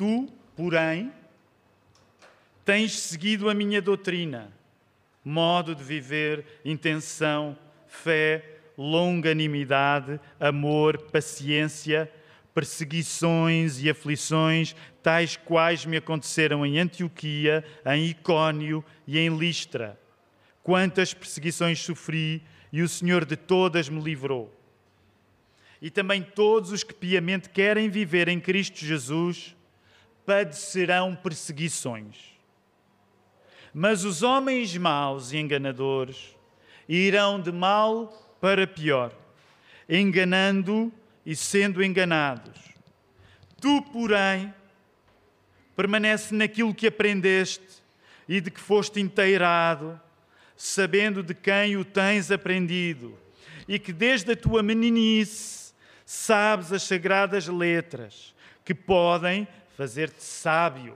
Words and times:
Tu, 0.00 0.26
porém, 0.56 1.12
tens 2.64 2.98
seguido 2.98 3.50
a 3.50 3.54
minha 3.54 3.82
doutrina, 3.82 4.50
modo 5.22 5.74
de 5.74 5.84
viver, 5.84 6.42
intenção, 6.64 7.54
fé, 7.86 8.60
longanimidade, 8.78 10.18
amor, 10.40 10.96
paciência, 11.12 12.10
perseguições 12.54 13.82
e 13.82 13.90
aflições, 13.90 14.74
tais 15.02 15.36
quais 15.36 15.84
me 15.84 15.98
aconteceram 15.98 16.64
em 16.64 16.78
Antioquia, 16.78 17.62
em 17.84 18.06
Icónio 18.06 18.82
e 19.06 19.18
em 19.18 19.36
Listra. 19.36 20.00
Quantas 20.62 21.12
perseguições 21.12 21.78
sofri 21.78 22.42
e 22.72 22.80
o 22.80 22.88
Senhor 22.88 23.26
de 23.26 23.36
todas 23.36 23.90
me 23.90 24.00
livrou. 24.00 24.50
E 25.82 25.90
também 25.90 26.22
todos 26.22 26.72
os 26.72 26.82
que 26.82 26.94
piamente 26.94 27.50
querem 27.50 27.90
viver 27.90 28.28
em 28.28 28.40
Cristo 28.40 28.78
Jesus 28.78 29.59
padecerão 30.30 31.16
perseguições. 31.16 32.38
Mas 33.74 34.04
os 34.04 34.22
homens 34.22 34.76
maus 34.76 35.32
e 35.32 35.38
enganadores 35.38 36.36
irão 36.88 37.40
de 37.40 37.50
mal 37.50 38.36
para 38.40 38.64
pior, 38.64 39.12
enganando 39.88 40.92
e 41.26 41.34
sendo 41.34 41.82
enganados. 41.82 42.60
Tu, 43.60 43.82
porém, 43.92 44.54
permanece 45.74 46.32
naquilo 46.32 46.72
que 46.72 46.86
aprendeste 46.86 47.82
e 48.28 48.40
de 48.40 48.52
que 48.52 48.60
foste 48.60 49.00
inteirado, 49.00 50.00
sabendo 50.56 51.24
de 51.24 51.34
quem 51.34 51.76
o 51.76 51.84
tens 51.84 52.30
aprendido, 52.30 53.18
e 53.66 53.80
que 53.80 53.92
desde 53.92 54.30
a 54.30 54.36
tua 54.36 54.62
meninice 54.62 55.74
sabes 56.06 56.72
as 56.72 56.84
sagradas 56.84 57.48
letras 57.48 58.32
que 58.64 58.74
podem 58.74 59.48
fazer-te 59.80 60.22
sábio 60.22 60.94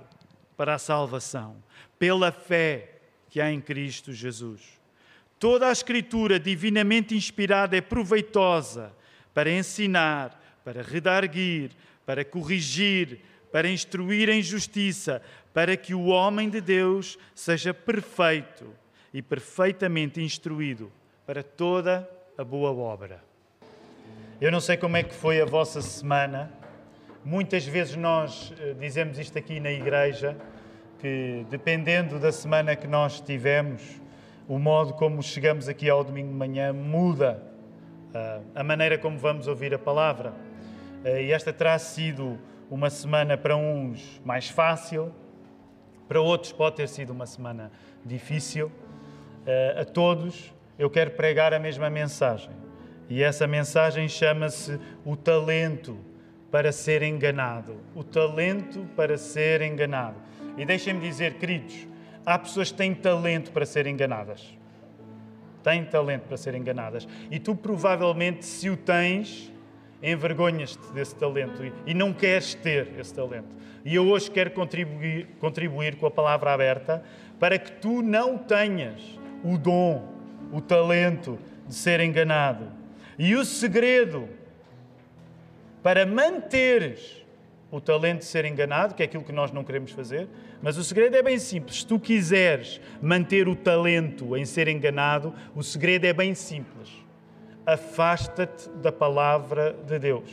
para 0.59 0.75
a 0.75 0.79
salvação, 0.79 1.57
pela 1.99 2.31
fé 2.31 2.99
que 3.31 3.41
há 3.41 3.51
em 3.51 3.59
Cristo 3.59 4.13
Jesus. 4.13 4.61
Toda 5.39 5.71
a 5.71 5.73
Escritura 5.73 6.39
divinamente 6.39 7.17
inspirada 7.17 7.79
é 7.79 7.81
proveitosa 7.81 8.93
para 9.33 9.51
ensinar, 9.51 10.39
para 10.63 10.83
redarguir, 10.83 11.71
para 12.05 12.27
corrigir, 12.27 13.21
para 13.51 13.71
instruir 13.71 14.29
em 14.29 14.43
justiça, 14.43 15.23
para 15.55 15.79
que 15.79 15.95
o 15.95 16.09
homem 16.09 16.51
de 16.51 16.61
Deus 16.61 17.19
seja 17.35 17.73
perfeito 17.73 18.67
e 19.15 19.23
perfeitamente 19.23 20.21
instruído 20.21 20.93
para 21.27 21.43
toda 21.43 22.07
a 22.37 22.45
boa 22.45 22.71
obra. 22.71 23.25
Eu 24.39 24.53
não 24.53 24.61
sei 24.61 24.77
como 24.77 24.99
é 24.99 25.03
que 25.03 25.15
foi 25.15 25.41
a 25.41 25.47
vossa 25.47 25.81
semana. 25.81 26.64
Muitas 27.27 27.67
vezes 27.67 27.97
nós 27.97 28.53
eh, 28.61 28.75
dizemos 28.79 29.19
isto 29.19 29.39
aqui 29.39 29.59
na 29.59 29.71
igreja, 29.71 30.37
que 30.99 31.47
dependendo 31.49 32.19
da 32.19 32.31
semana 32.31 32.77
que 32.77 32.87
nós 32.87 33.19
tivemos, 33.19 33.99
o 34.47 34.59
modo 34.59 34.93
como 34.93 35.23
chegamos 35.23 35.67
aqui 35.67 35.89
ao 35.89 36.05
domingo 36.05 36.29
de 36.29 36.35
manhã 36.35 36.71
muda 36.71 37.43
uh, 38.11 38.45
a 38.55 38.63
maneira 38.63 38.99
como 38.99 39.17
vamos 39.17 39.49
ouvir 39.49 39.73
a 39.73 39.79
palavra. 39.79 40.35
Uh, 41.03 41.17
e 41.17 41.33
esta 41.33 41.51
terá 41.51 41.79
sido 41.79 42.39
uma 42.71 42.91
semana 42.91 43.39
para 43.39 43.57
uns 43.57 44.21
mais 44.23 44.51
fácil, 44.51 45.11
para 46.07 46.21
outros 46.21 46.53
pode 46.53 46.77
ter 46.77 46.89
sido 46.91 47.15
uma 47.15 47.25
semana 47.25 47.73
difícil. 48.05 48.71
A 49.79 49.85
todos 49.85 50.55
eu 50.79 50.91
quero 50.91 51.13
pregar 51.13 51.55
a 51.55 51.59
mesma 51.59 51.89
mensagem. 51.89 52.53
E 53.09 53.23
essa 53.23 53.47
mensagem 53.47 54.09
chama-se 54.09 54.79
o 55.07 55.17
talento 55.17 55.99
para 56.55 56.71
ser 56.71 57.03
enganado. 57.03 57.81
O 57.97 58.05
talento 58.05 58.87
para 58.95 59.19
ser 59.19 59.61
enganado. 59.61 60.15
E 60.57 60.65
deixem-me 60.65 61.01
dizer, 61.01 61.35
queridos, 61.35 61.89
há 62.25 62.39
pessoas 62.39 62.71
que 62.71 62.79
têm 62.79 62.95
talento 62.95 63.51
para 63.51 63.67
ser 63.67 63.89
enganadas. 63.89 64.57
Têm 65.65 65.85
talento 65.85 66.29
para 66.29 66.37
ser 66.37 66.55
enganadas. 66.55 67.09
E 67.29 67.41
tu, 67.41 67.57
provavelmente, 67.57 68.47
se 68.47 68.71
o 68.71 68.77
tens, 68.77 69.53
envergonhas-te 70.01 70.93
desse 70.93 71.17
talento 71.17 71.61
e 71.85 71.93
não 71.93 72.13
queres 72.13 72.55
ter 72.55 73.01
esse 73.01 73.13
talento. 73.13 73.49
E 73.85 73.93
eu 73.93 74.07
hoje 74.07 74.31
quero 74.31 74.53
contribuir, 74.53 75.27
contribuir 75.41 75.97
com 75.97 76.07
a 76.07 76.11
palavra 76.13 76.53
aberta 76.53 77.03
para 77.41 77.59
que 77.59 77.73
tu 77.73 78.01
não 78.01 78.39
tenhas 78.39 79.03
o 79.43 79.59
dom, 79.59 80.09
o 80.53 80.61
talento 80.61 81.37
de 81.67 81.75
ser 81.75 81.99
enganado. 81.99 82.69
E 83.19 83.35
o 83.35 83.45
segredo 83.45 84.29
para 85.85 86.07
manteres 86.07 87.23
o 87.71 87.79
talento 87.79 88.21
de 88.21 88.25
ser 88.25 88.47
enganado, 88.47 88.95
que 88.95 89.03
é 89.03 89.05
aquilo 89.05 89.23
que 89.23 89.33
nós 89.33 89.53
não 89.53 89.63
queremos 89.63 89.91
fazer. 89.91 90.27
Mas 90.63 90.79
o 90.79 90.83
segredo 90.83 91.15
é 91.15 91.23
bem 91.23 91.39
simples. 91.39 91.81
Se 91.81 91.87
tu 91.87 92.01
quiseres 92.01 92.81
manter 93.03 93.49
o 93.49 93.55
talento 93.55 94.35
em 94.35 94.47
ser 94.47 94.67
enganado, 94.67 95.35
o 95.55 95.63
segredo 95.63 96.07
é 96.07 96.13
bem 96.15 96.35
simples. 96.35 96.91
Afasta-te 97.67 98.71
da 98.71 98.91
palavra 98.91 99.77
de 99.87 99.99
Deus. 99.99 100.31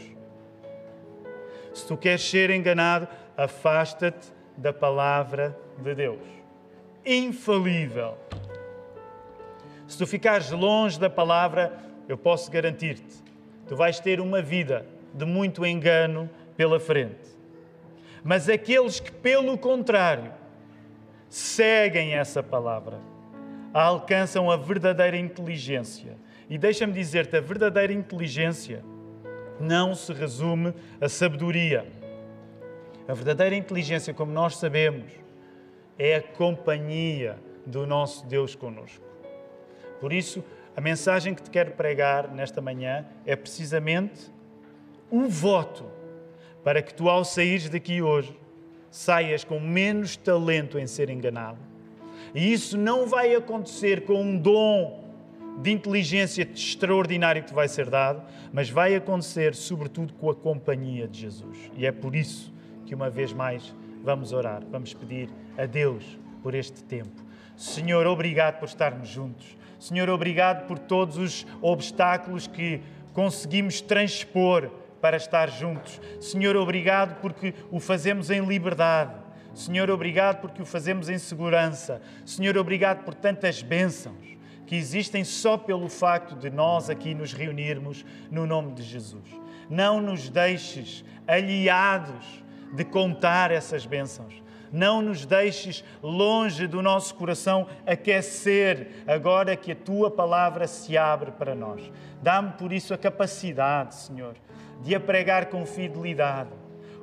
Se 1.73 1.85
tu 1.85 1.97
queres 1.97 2.21
ser 2.21 2.49
enganado, 2.49 3.05
afasta-te 3.35 4.27
da 4.55 4.71
palavra 4.71 5.57
de 5.79 5.93
Deus. 5.93 6.21
Infalível. 7.05 8.17
Se 9.85 9.97
tu 9.97 10.07
ficares 10.07 10.49
longe 10.51 10.97
da 10.97 11.09
palavra, 11.09 11.77
eu 12.07 12.17
posso 12.17 12.49
garantir-te, 12.49 13.21
tu 13.67 13.75
vais 13.75 13.99
ter 13.99 14.21
uma 14.21 14.41
vida 14.41 14.85
de 15.13 15.25
muito 15.25 15.65
engano 15.65 16.29
pela 16.55 16.79
frente. 16.79 17.31
Mas 18.23 18.47
aqueles 18.47 18.99
que, 18.99 19.11
pelo 19.11 19.57
contrário, 19.57 20.31
seguem 21.27 22.13
essa 22.13 22.43
palavra, 22.43 22.99
alcançam 23.73 24.51
a 24.51 24.57
verdadeira 24.57 25.17
inteligência. 25.17 26.15
E 26.49 26.57
deixa-me 26.57 26.93
dizer-te: 26.93 27.37
a 27.37 27.41
verdadeira 27.41 27.93
inteligência 27.93 28.83
não 29.59 29.95
se 29.95 30.11
resume 30.13 30.73
a 30.99 31.07
sabedoria. 31.07 31.85
A 33.07 33.13
verdadeira 33.13 33.55
inteligência, 33.55 34.13
como 34.13 34.31
nós 34.31 34.57
sabemos, 34.57 35.11
é 35.97 36.15
a 36.15 36.21
companhia 36.21 37.37
do 37.65 37.85
nosso 37.85 38.25
Deus 38.25 38.55
conosco. 38.55 39.03
Por 39.99 40.11
isso, 40.13 40.43
a 40.75 40.81
mensagem 40.81 41.35
que 41.35 41.43
te 41.43 41.49
quero 41.49 41.71
pregar 41.71 42.29
nesta 42.29 42.61
manhã 42.61 43.05
é 43.25 43.35
precisamente 43.35 44.31
o 45.11 45.27
voto 45.27 45.85
para 46.63 46.81
que 46.81 46.93
tu, 46.93 47.09
ao 47.09 47.25
saíres 47.25 47.69
daqui 47.69 48.01
hoje, 48.01 48.35
saias 48.89 49.43
com 49.43 49.59
menos 49.59 50.15
talento 50.15 50.79
em 50.79 50.87
ser 50.87 51.09
enganado. 51.09 51.59
E 52.33 52.51
isso 52.51 52.77
não 52.77 53.07
vai 53.07 53.35
acontecer 53.35 54.05
com 54.05 54.21
um 54.21 54.37
dom 54.37 55.01
de 55.61 55.71
inteligência 55.71 56.43
extraordinário 56.43 57.41
que 57.41 57.49
te 57.49 57.53
vai 57.53 57.67
ser 57.67 57.89
dado, 57.89 58.23
mas 58.53 58.69
vai 58.69 58.95
acontecer, 58.95 59.53
sobretudo, 59.53 60.13
com 60.13 60.29
a 60.29 60.35
companhia 60.35 61.07
de 61.07 61.19
Jesus. 61.19 61.71
E 61.75 61.85
é 61.85 61.91
por 61.91 62.15
isso 62.15 62.53
que, 62.85 62.95
uma 62.95 63.09
vez 63.09 63.33
mais, 63.33 63.73
vamos 64.03 64.31
orar, 64.31 64.63
vamos 64.71 64.93
pedir 64.93 65.29
a 65.57 65.65
Deus 65.65 66.17
por 66.41 66.55
este 66.55 66.83
tempo. 66.83 67.21
Senhor, 67.55 68.07
obrigado 68.07 68.59
por 68.59 68.65
estarmos 68.65 69.09
juntos. 69.09 69.57
Senhor, 69.77 70.09
obrigado 70.09 70.67
por 70.67 70.79
todos 70.79 71.17
os 71.17 71.45
obstáculos 71.61 72.47
que 72.47 72.81
conseguimos 73.13 73.81
transpor 73.81 74.71
para 75.01 75.17
estar 75.17 75.49
juntos. 75.49 75.99
Senhor, 76.19 76.55
obrigado 76.55 77.19
porque 77.19 77.53
o 77.71 77.79
fazemos 77.79 78.29
em 78.29 78.45
liberdade. 78.45 79.15
Senhor, 79.53 79.89
obrigado 79.89 80.39
porque 80.39 80.61
o 80.61 80.65
fazemos 80.65 81.09
em 81.09 81.17
segurança. 81.17 82.01
Senhor, 82.25 82.57
obrigado 82.57 83.03
por 83.03 83.13
tantas 83.13 83.61
bênçãos 83.61 84.31
que 84.65 84.75
existem 84.77 85.25
só 85.25 85.57
pelo 85.57 85.89
facto 85.89 86.33
de 86.33 86.49
nós 86.49 86.89
aqui 86.89 87.13
nos 87.13 87.33
reunirmos 87.33 88.05
no 88.29 88.45
nome 88.45 88.71
de 88.71 88.83
Jesus. 88.83 89.29
Não 89.69 89.99
nos 89.99 90.29
deixes 90.29 91.03
aliados 91.27 92.41
de 92.73 92.85
contar 92.85 93.51
essas 93.51 93.85
bênçãos. 93.85 94.40
Não 94.71 95.01
nos 95.01 95.25
deixes 95.25 95.83
longe 96.01 96.65
do 96.65 96.81
nosso 96.81 97.13
coração 97.15 97.67
aquecer 97.85 99.03
agora 99.05 99.55
que 99.55 99.73
a 99.73 99.75
tua 99.75 100.09
palavra 100.09 100.65
se 100.67 100.97
abre 100.97 101.31
para 101.31 101.53
nós. 101.53 101.81
Dá-me 102.21 102.51
por 102.53 102.71
isso 102.71 102.93
a 102.93 102.97
capacidade, 102.97 103.95
Senhor, 103.95 104.35
de 104.81 104.95
a 104.95 104.99
pregar 104.99 105.47
com 105.47 105.65
fidelidade, 105.65 106.51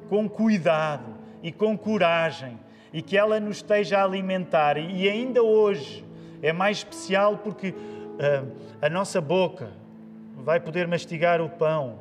com 0.09 0.29
cuidado 0.29 1.15
e 1.43 1.53
com 1.53 1.77
coragem, 1.77 2.59
e 2.93 3.03
que 3.03 3.17
ela 3.17 3.39
nos 3.39 3.59
esteja 3.59 3.99
a 3.99 4.05
alimentar. 4.05 4.79
E 4.79 5.09
ainda 5.09 5.43
hoje 5.43 6.05
é 6.43 6.53
mais 6.53 6.79
especial 6.79 7.39
porque 7.39 7.71
uh, 7.71 8.53
a 8.81 8.89
nossa 8.89 9.21
boca 9.21 9.71
vai 10.37 10.59
poder 10.59 10.87
mastigar 10.87 11.41
o 11.43 11.49
pão, 11.49 11.99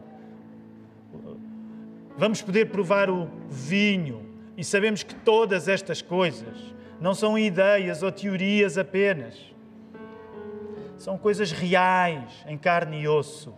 vamos 2.18 2.42
poder 2.42 2.70
provar 2.70 3.10
o 3.10 3.30
vinho, 3.50 4.27
e 4.58 4.64
sabemos 4.64 5.04
que 5.04 5.16
todas 5.16 5.68
estas 5.68 6.02
coisas 6.02 6.58
não 7.00 7.14
são 7.14 7.38
ideias 7.38 8.02
ou 8.02 8.12
teorias 8.12 8.78
apenas, 8.78 9.54
são 10.98 11.18
coisas 11.18 11.52
reais, 11.52 12.44
em 12.48 12.58
carne 12.58 13.02
e 13.02 13.08
osso 13.08 13.54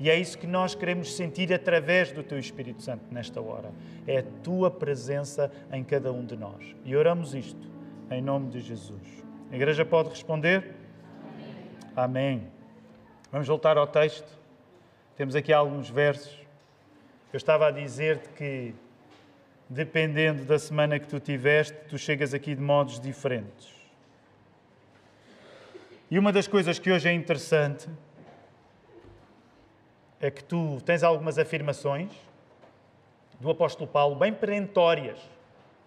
E 0.00 0.08
é 0.08 0.18
isso 0.18 0.38
que 0.38 0.46
nós 0.46 0.74
queremos 0.74 1.14
sentir 1.14 1.52
através 1.52 2.12
do 2.12 2.22
Teu 2.22 2.38
Espírito 2.38 2.82
Santo 2.82 3.04
nesta 3.10 3.40
hora. 3.40 3.70
É 4.06 4.18
a 4.18 4.22
Tua 4.42 4.70
presença 4.70 5.50
em 5.72 5.84
cada 5.84 6.12
um 6.12 6.24
de 6.24 6.36
nós. 6.36 6.74
E 6.84 6.96
oramos 6.96 7.34
isto 7.34 7.68
em 8.10 8.22
nome 8.22 8.48
de 8.48 8.60
Jesus. 8.60 9.02
A 9.50 9.56
igreja 9.56 9.84
pode 9.84 10.08
responder? 10.08 10.74
Amém. 11.94 12.36
Amém. 12.38 12.58
Vamos 13.30 13.46
voltar 13.48 13.76
ao 13.76 13.86
texto. 13.86 14.38
Temos 15.16 15.34
aqui 15.34 15.52
alguns 15.52 15.90
versos. 15.90 16.38
Eu 17.32 17.36
estava 17.36 17.66
a 17.66 17.70
dizer-te 17.70 18.28
que, 18.30 18.74
dependendo 19.68 20.44
da 20.44 20.58
semana 20.58 20.98
que 20.98 21.06
tu 21.06 21.20
tiveste, 21.20 21.76
tu 21.88 21.98
chegas 21.98 22.32
aqui 22.32 22.54
de 22.54 22.60
modos 22.60 22.98
diferentes. 22.98 23.68
E 26.10 26.18
uma 26.18 26.32
das 26.32 26.48
coisas 26.48 26.78
que 26.78 26.90
hoje 26.90 27.08
é 27.08 27.12
interessante 27.12 27.86
é 30.20 30.30
que 30.30 30.42
tu 30.42 30.80
tens 30.80 31.02
algumas 31.02 31.38
afirmações 31.38 32.10
do 33.38 33.50
apóstolo 33.50 33.88
Paulo 33.88 34.16
bem 34.16 34.32
perentórias, 34.32 35.18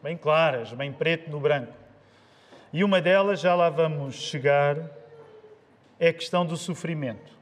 bem 0.02 0.16
claras, 0.16 0.72
bem 0.74 0.94
preto 0.94 1.30
no 1.30 1.40
branco. 1.40 1.74
E 2.72 2.84
uma 2.84 3.02
delas, 3.02 3.42
já 3.42 3.56
lá 3.56 3.70
vamos 3.70 4.16
chegar, 4.16 4.78
é 6.00 6.10
a 6.10 6.14
questão 6.14 6.46
do 6.46 6.56
sofrimento. 6.56 7.41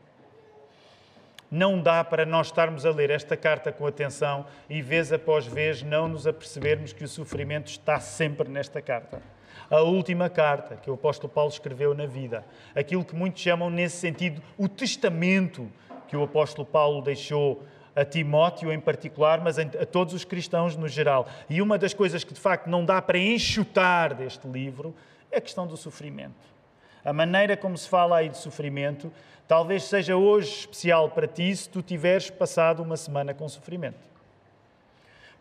Não 1.51 1.81
dá 1.81 2.03
para 2.03 2.25
nós 2.25 2.47
estarmos 2.47 2.85
a 2.85 2.91
ler 2.91 3.09
esta 3.09 3.35
carta 3.35 3.71
com 3.71 3.87
atenção 3.87 4.45
e, 4.69 4.81
vez 4.81 5.11
após 5.11 5.47
vez, 5.47 5.81
não 5.81 6.07
nos 6.07 6.27
apercebermos 6.27 6.93
que 6.93 7.03
o 7.03 7.07
sofrimento 7.07 7.67
está 7.67 7.99
sempre 7.99 8.47
nesta 8.47 8.81
carta. 8.81 9.21
A 9.69 9.81
última 9.81 10.29
carta 10.29 10.75
que 10.75 10.89
o 10.89 10.93
apóstolo 10.93 11.31
Paulo 11.31 11.51
escreveu 11.51 11.93
na 11.93 12.05
vida, 12.05 12.45
aquilo 12.75 13.03
que 13.03 13.15
muitos 13.15 13.41
chamam, 13.41 13.69
nesse 13.69 13.97
sentido, 13.97 14.41
o 14.57 14.67
testamento 14.67 15.71
que 16.07 16.17
o 16.17 16.23
apóstolo 16.23 16.67
Paulo 16.67 17.01
deixou 17.01 17.63
a 17.95 18.05
Timóteo 18.05 18.71
em 18.71 18.79
particular, 18.79 19.41
mas 19.41 19.59
a 19.59 19.65
todos 19.85 20.13
os 20.13 20.23
cristãos 20.23 20.75
no 20.75 20.87
geral. 20.87 21.27
E 21.49 21.61
uma 21.61 21.77
das 21.77 21.93
coisas 21.93 22.23
que 22.23 22.33
de 22.33 22.39
facto 22.39 22.67
não 22.67 22.85
dá 22.85 23.01
para 23.01 23.17
enxutar 23.17 24.13
deste 24.13 24.47
livro 24.47 24.95
é 25.31 25.37
a 25.37 25.41
questão 25.41 25.67
do 25.67 25.77
sofrimento. 25.77 26.58
A 27.03 27.13
maneira 27.13 27.55
como 27.55 27.77
se 27.77 27.87
fala 27.87 28.17
aí 28.17 28.29
de 28.29 28.37
sofrimento 28.37 29.11
talvez 29.47 29.83
seja 29.83 30.15
hoje 30.15 30.59
especial 30.59 31.09
para 31.09 31.27
ti 31.27 31.55
se 31.55 31.67
tu 31.67 31.81
tiveres 31.81 32.29
passado 32.29 32.83
uma 32.83 32.95
semana 32.95 33.33
com 33.33 33.49
sofrimento. 33.49 34.07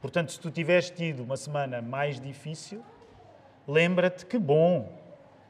Portanto, 0.00 0.32
se 0.32 0.40
tu 0.40 0.50
tiveres 0.50 0.88
tido 0.88 1.22
uma 1.22 1.36
semana 1.36 1.82
mais 1.82 2.20
difícil, 2.20 2.82
lembra-te 3.66 4.24
que 4.24 4.38
bom 4.38 4.90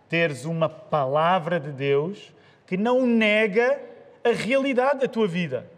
teres 0.08 0.44
uma 0.44 0.68
palavra 0.68 1.60
de 1.60 1.70
Deus 1.70 2.32
que 2.66 2.76
não 2.76 3.06
nega 3.06 3.80
a 4.24 4.30
realidade 4.30 5.00
da 5.00 5.08
tua 5.08 5.28
vida. 5.28 5.70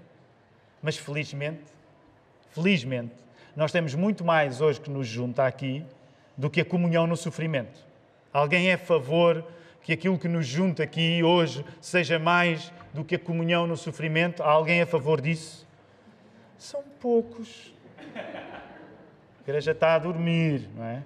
Mas 0.81 0.97
felizmente, 0.97 1.65
felizmente, 2.51 3.15
nós 3.55 3.73
temos 3.73 3.95
muito 3.95 4.25
mais 4.25 4.61
hoje 4.61 4.81
que 4.81 4.91
nos 4.91 5.07
junta 5.07 5.45
aqui 5.45 5.85
do 6.37 6.49
que 6.49 6.61
a 6.61 6.65
comunhão 6.65 7.07
no 7.07 7.17
sofrimento. 7.17 7.79
Alguém 8.33 8.71
é 8.71 8.75
a 8.75 8.79
favor 8.79 9.45
que 9.83 9.93
aquilo 9.93 10.19
que 10.19 10.29
nos 10.29 10.47
junta 10.47 10.83
aqui 10.83 11.23
hoje 11.23 11.65
seja 11.81 12.19
mais 12.19 12.73
do 12.93 13.05
que 13.05 13.15
a 13.15 13.19
comunhão 13.19 13.67
no 13.67 13.77
sofrimento? 13.77 14.43
Há 14.43 14.51
alguém 14.51 14.83
a 14.83 14.87
favor 14.87 15.21
disso? 15.21 15.67
São 16.59 16.83
poucos. 17.01 17.75
A 18.15 19.43
igreja 19.43 19.73
está 19.73 19.95
a 19.95 19.99
dormir, 19.99 20.69
não 20.77 20.85
é? 20.85 21.03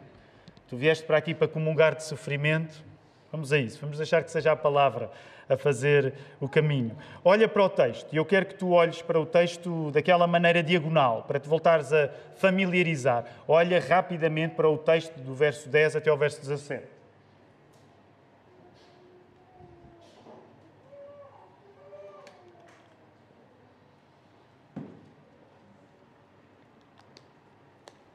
Tu 0.69 0.77
vieste 0.77 1.05
para 1.05 1.17
aqui 1.17 1.35
para 1.35 1.47
comungar 1.47 1.95
de 1.95 2.05
sofrimento. 2.05 2.83
Vamos 3.31 3.53
a 3.53 3.59
isso, 3.59 3.79
vamos 3.81 3.99
deixar 3.99 4.23
que 4.23 4.31
seja 4.31 4.53
a 4.53 4.57
palavra 4.57 5.11
a 5.49 5.57
fazer 5.57 6.15
o 6.41 6.49
caminho. 6.49 6.97
Olha 7.25 7.49
para 7.49 7.63
o 7.63 7.69
texto, 7.69 8.13
e 8.13 8.17
eu 8.17 8.25
quero 8.25 8.47
que 8.47 8.55
tu 8.55 8.71
olhes 8.71 9.03
para 9.03 9.21
o 9.21 9.27
texto 9.27 9.91
daquela 9.91 10.27
maneira 10.27 10.63
diagonal, 10.63 11.25
para 11.25 11.39
te 11.39 11.49
voltares 11.49 11.93
a 11.93 12.11
familiarizar. 12.37 13.25
Olha 13.47 13.81
rapidamente 13.81 14.55
para 14.55 14.69
o 14.69 14.79
texto 14.79 15.17
do 15.21 15.35
verso 15.35 15.69
10 15.69 15.97
até 15.97 16.11
ao 16.11 16.17
verso 16.17 16.41
17. 16.41 16.94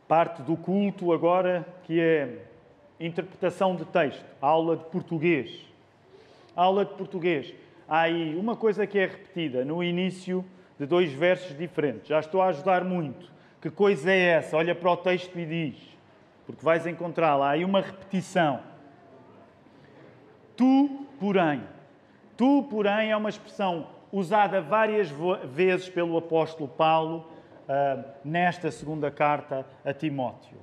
Parte 0.10 0.42
do 0.42 0.58
culto 0.58 1.14
agora 1.14 1.64
que 1.84 2.02
é 2.02 2.48
interpretação 3.00 3.76
de 3.76 3.86
texto, 3.86 4.26
aula 4.42 4.76
de 4.76 4.84
português. 4.86 5.68
Aula 6.56 6.84
de 6.84 6.96
português. 6.96 7.54
Há 7.88 8.02
aí 8.02 8.36
uma 8.36 8.56
coisa 8.56 8.88
que 8.88 8.98
é 8.98 9.06
repetida 9.06 9.64
no 9.64 9.84
início 9.84 10.44
de 10.80 10.88
dois 10.88 11.14
versos 11.14 11.56
diferentes. 11.56 12.08
Já 12.08 12.20
estou 12.20 12.42
a 12.42 12.48
ajudar 12.48 12.84
muito. 12.84 13.32
Que 13.62 13.70
coisa 13.70 14.12
é 14.12 14.18
essa? 14.18 14.58
Olha 14.58 14.74
para 14.74 14.90
o 14.90 14.98
texto 14.98 15.38
e 15.38 15.46
diz, 15.46 15.76
porque 16.48 16.66
vais 16.66 16.88
encontrá-la. 16.88 17.50
Há 17.50 17.52
aí 17.52 17.64
uma 17.64 17.80
repetição. 17.80 18.62
Tu, 20.58 21.06
porém. 21.20 21.62
Tu, 22.36 22.64
porém, 22.64 23.12
é 23.12 23.16
uma 23.16 23.30
expressão 23.30 23.86
usada 24.12 24.60
várias 24.60 25.14
vezes 25.54 25.88
pelo 25.88 26.18
apóstolo 26.18 26.68
Paulo 26.68 27.28
uh, 27.70 28.04
nesta 28.26 28.72
segunda 28.72 29.12
carta 29.12 29.66
a 29.86 29.94
Timóteo. 29.94 30.58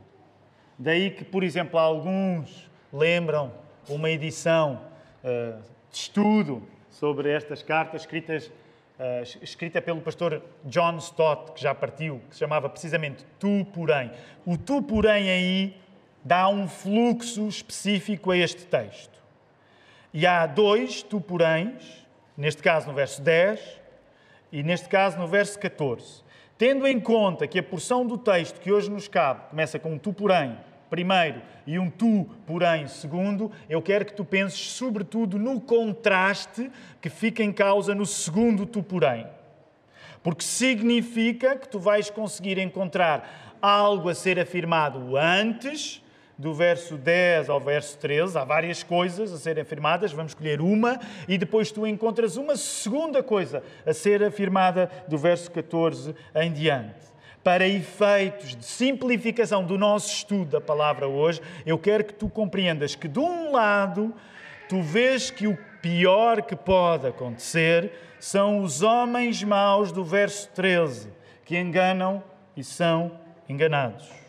Daí 0.78 1.10
que, 1.10 1.24
por 1.24 1.44
exemplo, 1.44 1.78
alguns 1.78 2.68
lembram 2.92 3.52
uma 3.88 4.10
edição 4.10 4.82
uh, 5.22 5.62
de 5.90 5.96
estudo 5.96 6.62
sobre 6.90 7.30
estas 7.30 7.62
cartas 7.62 8.02
escritas 8.02 8.50
Uh, 8.98 9.20
escrita 9.42 9.82
pelo 9.82 10.00
pastor 10.00 10.42
John 10.64 10.96
Stott, 10.96 11.52
que 11.52 11.60
já 11.60 11.74
partiu, 11.74 12.18
que 12.30 12.34
se 12.34 12.38
chamava 12.38 12.66
precisamente 12.66 13.26
Tu, 13.38 13.66
porém. 13.74 14.10
O 14.46 14.56
Tu, 14.56 14.80
porém, 14.80 15.28
aí 15.28 15.76
dá 16.24 16.48
um 16.48 16.66
fluxo 16.66 17.46
específico 17.46 18.30
a 18.30 18.38
este 18.38 18.64
texto. 18.64 19.22
E 20.14 20.26
há 20.26 20.46
dois 20.46 21.02
Tu, 21.02 21.20
poréns, 21.20 22.06
neste 22.38 22.62
caso 22.62 22.86
no 22.86 22.94
verso 22.94 23.20
10 23.20 23.60
e 24.50 24.62
neste 24.62 24.88
caso 24.88 25.18
no 25.18 25.28
verso 25.28 25.58
14. 25.58 26.24
Tendo 26.58 26.86
em 26.86 26.98
conta 26.98 27.46
que 27.46 27.58
a 27.58 27.62
porção 27.62 28.06
do 28.06 28.16
texto 28.16 28.60
que 28.60 28.72
hoje 28.72 28.90
nos 28.90 29.08
cabe 29.08 29.50
começa 29.50 29.78
com 29.78 29.92
um 29.92 29.98
tu, 29.98 30.12
porém, 30.12 30.56
primeiro, 30.88 31.42
e 31.66 31.78
um 31.78 31.90
tu, 31.90 32.26
porém, 32.46 32.86
segundo, 32.86 33.52
eu 33.68 33.82
quero 33.82 34.06
que 34.06 34.14
tu 34.14 34.24
penses 34.24 34.58
sobretudo 34.58 35.38
no 35.38 35.60
contraste 35.60 36.70
que 37.00 37.10
fica 37.10 37.42
em 37.42 37.52
causa 37.52 37.94
no 37.94 38.06
segundo 38.06 38.64
tu, 38.64 38.82
porém. 38.82 39.26
Porque 40.22 40.42
significa 40.42 41.56
que 41.56 41.68
tu 41.68 41.78
vais 41.78 42.08
conseguir 42.08 42.58
encontrar 42.58 43.56
algo 43.60 44.08
a 44.08 44.14
ser 44.14 44.38
afirmado 44.40 45.16
antes 45.16 46.02
do 46.38 46.52
verso 46.52 46.96
10 46.96 47.48
ao 47.48 47.58
verso 47.58 47.96
13, 47.98 48.36
há 48.38 48.44
várias 48.44 48.82
coisas 48.82 49.32
a 49.32 49.38
serem 49.38 49.62
afirmadas, 49.62 50.12
vamos 50.12 50.32
escolher 50.32 50.60
uma, 50.60 51.00
e 51.26 51.38
depois 51.38 51.70
tu 51.70 51.86
encontras 51.86 52.36
uma 52.36 52.56
segunda 52.56 53.22
coisa 53.22 53.62
a 53.86 53.92
ser 53.94 54.22
afirmada 54.22 54.90
do 55.08 55.16
verso 55.16 55.50
14 55.50 56.14
em 56.34 56.52
diante. 56.52 57.06
Para 57.42 57.66
efeitos 57.66 58.56
de 58.56 58.64
simplificação 58.64 59.64
do 59.64 59.78
nosso 59.78 60.12
estudo 60.12 60.50
da 60.50 60.60
palavra 60.60 61.06
hoje, 61.06 61.40
eu 61.64 61.78
quero 61.78 62.04
que 62.04 62.12
tu 62.12 62.28
compreendas 62.28 62.94
que, 62.94 63.08
de 63.08 63.20
um 63.20 63.52
lado, 63.52 64.12
tu 64.68 64.82
vês 64.82 65.30
que 65.30 65.46
o 65.46 65.56
pior 65.80 66.42
que 66.42 66.56
pode 66.56 67.06
acontecer 67.06 67.92
são 68.18 68.60
os 68.60 68.82
homens 68.82 69.42
maus 69.44 69.92
do 69.92 70.04
verso 70.04 70.50
13, 70.54 71.08
que 71.44 71.56
enganam 71.56 72.22
e 72.56 72.64
são 72.64 73.12
enganados. 73.48 74.25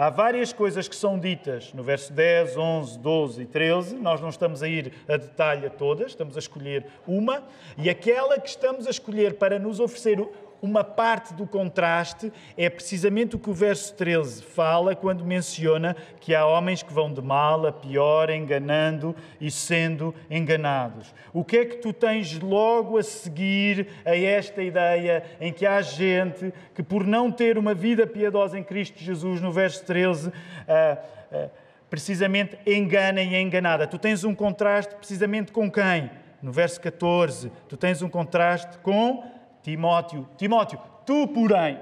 Há 0.00 0.10
várias 0.10 0.52
coisas 0.52 0.86
que 0.86 0.94
são 0.94 1.18
ditas 1.18 1.72
no 1.74 1.82
verso 1.82 2.12
10, 2.12 2.56
11, 2.56 2.98
12 3.00 3.42
e 3.42 3.46
13. 3.46 3.96
Nós 3.96 4.20
não 4.20 4.28
estamos 4.28 4.62
a 4.62 4.68
ir 4.68 4.92
a 5.08 5.16
detalhe 5.16 5.66
a 5.66 5.70
todas, 5.70 6.12
estamos 6.12 6.36
a 6.36 6.38
escolher 6.38 6.86
uma. 7.04 7.42
E 7.76 7.90
aquela 7.90 8.38
que 8.38 8.48
estamos 8.48 8.86
a 8.86 8.90
escolher 8.90 9.34
para 9.34 9.58
nos 9.58 9.80
oferecer 9.80 10.20
uma 10.60 10.82
parte 10.82 11.34
do 11.34 11.46
contraste 11.46 12.32
é 12.56 12.68
precisamente 12.68 13.36
o 13.36 13.38
que 13.38 13.50
o 13.50 13.54
verso 13.54 13.94
13 13.94 14.42
fala 14.42 14.94
quando 14.94 15.24
menciona 15.24 15.96
que 16.20 16.34
há 16.34 16.44
homens 16.44 16.82
que 16.82 16.92
vão 16.92 17.12
de 17.12 17.22
mal 17.22 17.66
a 17.66 17.72
pior, 17.72 18.30
enganando 18.30 19.14
e 19.40 19.50
sendo 19.50 20.14
enganados. 20.30 21.14
O 21.32 21.44
que 21.44 21.58
é 21.58 21.64
que 21.64 21.76
tu 21.76 21.92
tens 21.92 22.38
logo 22.40 22.98
a 22.98 23.02
seguir 23.02 23.88
a 24.04 24.16
esta 24.16 24.62
ideia 24.62 25.22
em 25.40 25.52
que 25.52 25.64
há 25.64 25.80
gente 25.80 26.52
que, 26.74 26.82
por 26.82 27.06
não 27.06 27.30
ter 27.30 27.56
uma 27.56 27.74
vida 27.74 28.06
piedosa 28.06 28.58
em 28.58 28.64
Cristo 28.64 28.98
Jesus, 28.98 29.40
no 29.40 29.52
verso 29.52 29.84
13, 29.84 30.32
ah, 30.68 30.98
ah, 31.32 31.48
precisamente 31.88 32.58
engana 32.66 33.22
e 33.22 33.34
é 33.34 33.40
enganada? 33.40 33.86
Tu 33.86 33.98
tens 33.98 34.24
um 34.24 34.34
contraste 34.34 34.94
precisamente 34.96 35.52
com 35.52 35.70
quem? 35.70 36.10
No 36.42 36.52
verso 36.52 36.80
14, 36.80 37.50
tu 37.68 37.76
tens 37.76 38.00
um 38.00 38.08
contraste 38.08 38.78
com 38.78 39.37
Timóteo, 39.68 40.26
Timóteo, 40.38 40.80
tu, 41.04 41.28
porém, 41.28 41.78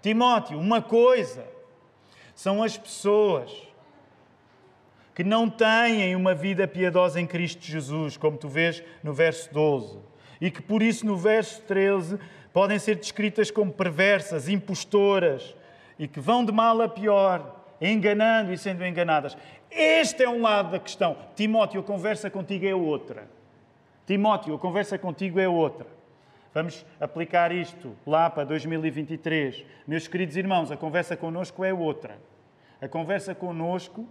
Timóteo, 0.00 0.56
uma 0.56 0.80
coisa 0.80 1.44
são 2.36 2.62
as 2.62 2.78
pessoas 2.78 3.50
que 5.12 5.24
não 5.24 5.50
têm 5.50 6.14
uma 6.14 6.36
vida 6.36 6.68
piedosa 6.68 7.20
em 7.20 7.26
Cristo 7.26 7.64
Jesus, 7.64 8.16
como 8.16 8.38
tu 8.38 8.48
vês 8.48 8.80
no 9.02 9.12
verso 9.12 9.52
12. 9.52 9.98
e 10.40 10.48
que 10.48 10.62
por 10.62 10.84
isso 10.84 11.04
no 11.04 11.16
verso 11.16 11.62
13 11.62 12.16
podem 12.52 12.78
ser 12.78 12.94
descritas 12.94 13.50
como 13.50 13.72
perversas, 13.72 14.48
impostoras 14.48 15.52
e 15.98 16.06
que 16.06 16.20
vão 16.20 16.44
de 16.44 16.52
mal 16.52 16.80
a 16.80 16.88
pior, 16.88 17.56
enganando 17.80 18.52
e 18.52 18.58
sendo 18.58 18.86
enganadas. 18.86 19.36
Este 19.68 20.22
é 20.22 20.28
um 20.28 20.42
lado 20.42 20.70
da 20.70 20.78
questão. 20.78 21.16
Timóteo, 21.34 21.80
a 21.80 21.82
conversa 21.82 22.30
contigo 22.30 22.64
é 22.64 22.74
outra. 22.74 23.28
Timóteo, 24.06 24.54
a 24.54 24.58
conversa 24.60 24.96
contigo 24.96 25.40
é 25.40 25.48
outra. 25.48 25.95
Vamos 26.56 26.86
aplicar 26.98 27.52
isto 27.52 27.94
lá 28.06 28.30
para 28.30 28.44
2023. 28.44 29.62
Meus 29.86 30.08
queridos 30.08 30.38
irmãos, 30.38 30.70
a 30.70 30.76
conversa 30.78 31.14
connosco 31.14 31.62
é 31.62 31.74
outra. 31.74 32.18
A 32.80 32.88
conversa 32.88 33.34
connosco 33.34 34.08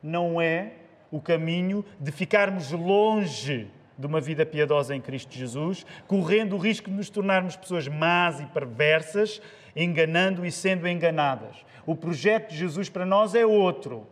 não 0.00 0.40
é 0.40 0.74
o 1.10 1.20
caminho 1.20 1.84
de 1.98 2.12
ficarmos 2.12 2.70
longe 2.70 3.68
de 3.98 4.06
uma 4.06 4.20
vida 4.20 4.46
piedosa 4.46 4.94
em 4.94 5.00
Cristo 5.00 5.34
Jesus, 5.34 5.84
correndo 6.06 6.54
o 6.54 6.58
risco 6.60 6.88
de 6.88 6.94
nos 6.94 7.10
tornarmos 7.10 7.56
pessoas 7.56 7.88
más 7.88 8.38
e 8.38 8.46
perversas, 8.46 9.42
enganando 9.74 10.46
e 10.46 10.52
sendo 10.52 10.86
enganadas. 10.86 11.66
O 11.84 11.96
projeto 11.96 12.50
de 12.50 12.58
Jesus 12.58 12.88
para 12.88 13.04
nós 13.04 13.34
é 13.34 13.44
outro. 13.44 14.06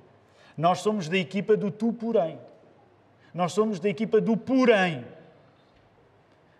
Nós 0.59 0.81
somos 0.81 1.09
da 1.09 1.17
equipa 1.17 1.57
do 1.57 1.71
tu, 1.71 1.93
porém. 1.93 2.37
Nós 3.33 3.53
somos 3.53 3.79
da 3.79 3.89
equipa 3.89 4.21
do 4.21 4.37
porém. 4.37 5.05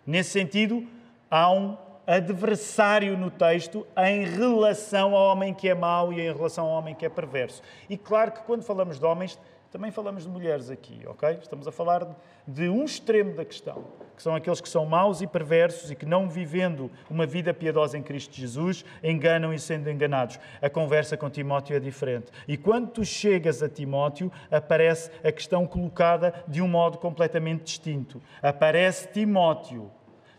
Nesse 0.07 0.29
sentido, 0.29 0.87
há 1.31 1.49
um 1.49 1.77
adversário 2.05 3.17
no 3.17 3.31
texto 3.31 3.87
em 3.97 4.25
relação 4.25 5.15
ao 5.15 5.31
homem 5.31 5.53
que 5.53 5.69
é 5.69 5.73
mau 5.73 6.11
e 6.11 6.19
em 6.19 6.33
relação 6.33 6.65
ao 6.65 6.71
homem 6.71 6.93
que 6.93 7.05
é 7.05 7.09
perverso. 7.09 7.61
E 7.89 7.97
claro 7.97 8.33
que 8.33 8.41
quando 8.41 8.63
falamos 8.63 8.99
de 8.99 9.05
homens, 9.05 9.39
também 9.71 9.89
falamos 9.89 10.23
de 10.23 10.29
mulheres 10.29 10.69
aqui, 10.69 10.99
ok? 11.07 11.39
Estamos 11.41 11.65
a 11.65 11.71
falar 11.71 12.05
de 12.45 12.67
um 12.67 12.83
extremo 12.83 13.33
da 13.33 13.45
questão, 13.45 13.85
que 14.17 14.21
são 14.21 14.35
aqueles 14.35 14.59
que 14.59 14.67
são 14.67 14.85
maus 14.85 15.21
e 15.21 15.27
perversos 15.27 15.89
e 15.89 15.95
que, 15.95 16.05
não 16.05 16.27
vivendo 16.27 16.91
uma 17.09 17.25
vida 17.25 17.53
piedosa 17.53 17.97
em 17.97 18.03
Cristo 18.03 18.35
Jesus, 18.35 18.83
enganam 19.01 19.53
e 19.53 19.59
sendo 19.59 19.89
enganados. 19.89 20.37
A 20.61 20.69
conversa 20.69 21.15
com 21.15 21.29
Timóteo 21.29 21.77
é 21.77 21.79
diferente. 21.79 22.29
E 22.45 22.57
quando 22.57 22.89
tu 22.89 23.05
chegas 23.05 23.63
a 23.63 23.69
Timóteo, 23.69 24.29
aparece 24.51 25.09
a 25.23 25.31
questão 25.31 25.65
colocada 25.65 26.43
de 26.45 26.61
um 26.61 26.67
modo 26.67 26.97
completamente 26.97 27.63
distinto. 27.63 28.21
Aparece 28.41 29.07
Timóteo 29.07 29.89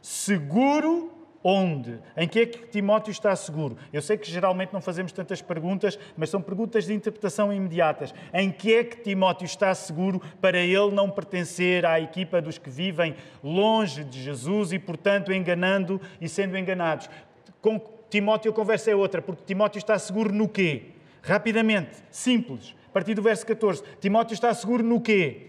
seguro 0.02 1.22
Onde? 1.44 1.98
Em 2.16 2.28
que 2.28 2.40
é 2.40 2.46
que 2.46 2.68
Timóteo 2.68 3.10
está 3.10 3.34
seguro? 3.34 3.76
Eu 3.92 4.00
sei 4.00 4.16
que 4.16 4.30
geralmente 4.30 4.72
não 4.72 4.80
fazemos 4.80 5.10
tantas 5.10 5.42
perguntas, 5.42 5.98
mas 6.16 6.30
são 6.30 6.40
perguntas 6.40 6.84
de 6.84 6.94
interpretação 6.94 7.52
imediatas. 7.52 8.14
Em 8.32 8.50
que 8.50 8.72
é 8.72 8.84
que 8.84 8.98
Timóteo 8.98 9.44
está 9.44 9.74
seguro 9.74 10.22
para 10.40 10.58
ele 10.58 10.92
não 10.92 11.10
pertencer 11.10 11.84
à 11.84 11.98
equipa 11.98 12.40
dos 12.40 12.58
que 12.58 12.70
vivem 12.70 13.16
longe 13.42 14.04
de 14.04 14.22
Jesus 14.22 14.72
e, 14.72 14.78
portanto, 14.78 15.32
enganando 15.32 16.00
e 16.20 16.28
sendo 16.28 16.56
enganados? 16.56 17.10
Com 17.60 17.80
Timóteo 18.08 18.52
a 18.52 18.54
conversa 18.54 18.92
é 18.92 18.94
outra, 18.94 19.20
porque 19.20 19.42
Timóteo 19.44 19.78
está 19.78 19.98
seguro 19.98 20.32
no 20.32 20.48
quê? 20.48 20.90
Rapidamente, 21.22 21.96
simples, 22.08 22.74
a 22.86 22.90
partir 22.90 23.14
do 23.14 23.22
verso 23.22 23.44
14. 23.46 23.82
Timóteo 24.00 24.34
está 24.34 24.54
seguro 24.54 24.84
no 24.84 25.00
quê? 25.00 25.48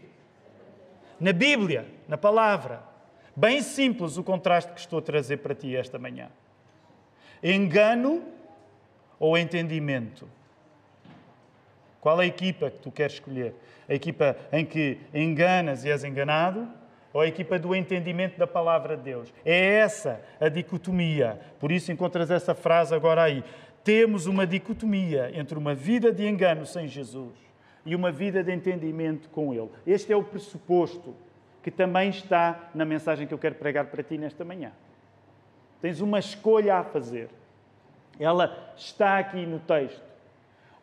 Na 1.19 1.33
Bíblia, 1.33 1.85
na 2.07 2.17
palavra. 2.17 2.92
Bem 3.35 3.61
simples 3.61 4.17
o 4.17 4.23
contraste 4.23 4.71
que 4.73 4.79
estou 4.79 4.99
a 4.99 5.01
trazer 5.01 5.37
para 5.37 5.55
ti 5.55 5.75
esta 5.75 5.97
manhã. 5.97 6.29
Engano 7.41 8.23
ou 9.19 9.37
entendimento? 9.37 10.29
Qual 11.99 12.21
é 12.21 12.25
a 12.25 12.27
equipa 12.27 12.69
que 12.69 12.77
tu 12.77 12.91
queres 12.91 13.13
escolher? 13.13 13.55
A 13.89 13.93
equipa 13.93 14.37
em 14.51 14.65
que 14.65 14.99
enganas 15.13 15.83
e 15.83 15.89
és 15.89 16.03
enganado? 16.03 16.67
Ou 17.11 17.21
a 17.21 17.27
equipa 17.27 17.57
do 17.57 17.75
entendimento 17.75 18.37
da 18.37 18.45
palavra 18.45 18.97
de 18.97 19.03
Deus? 19.03 19.33
É 19.45 19.75
essa 19.75 20.21
a 20.39 20.49
dicotomia. 20.49 21.39
Por 21.59 21.71
isso 21.71 21.91
encontras 21.91 22.29
essa 22.29 22.53
frase 22.53 22.93
agora 22.93 23.23
aí. 23.23 23.43
Temos 23.83 24.25
uma 24.27 24.45
dicotomia 24.45 25.31
entre 25.33 25.57
uma 25.57 25.73
vida 25.73 26.11
de 26.11 26.27
engano 26.27 26.65
sem 26.65 26.87
Jesus 26.87 27.33
e 27.85 27.95
uma 27.95 28.11
vida 28.11 28.43
de 28.43 28.51
entendimento 28.51 29.29
com 29.29 29.53
Ele. 29.53 29.69
Este 29.85 30.13
é 30.13 30.15
o 30.15 30.23
pressuposto 30.23 31.15
que 31.63 31.71
também 31.71 32.09
está 32.09 32.69
na 32.75 32.83
mensagem 32.83 33.25
que 33.25 33.33
eu 33.33 33.39
quero 33.39 33.55
pregar 33.55 33.85
para 33.85 34.03
ti 34.03 34.17
nesta 34.17 34.43
manhã. 34.43 34.71
Tens 35.81 36.01
uma 36.01 36.19
escolha 36.19 36.75
a 36.75 36.83
fazer. 36.83 37.29
Ela 38.19 38.73
está 38.75 39.17
aqui 39.17 39.45
no 39.45 39.59
texto. 39.59 40.03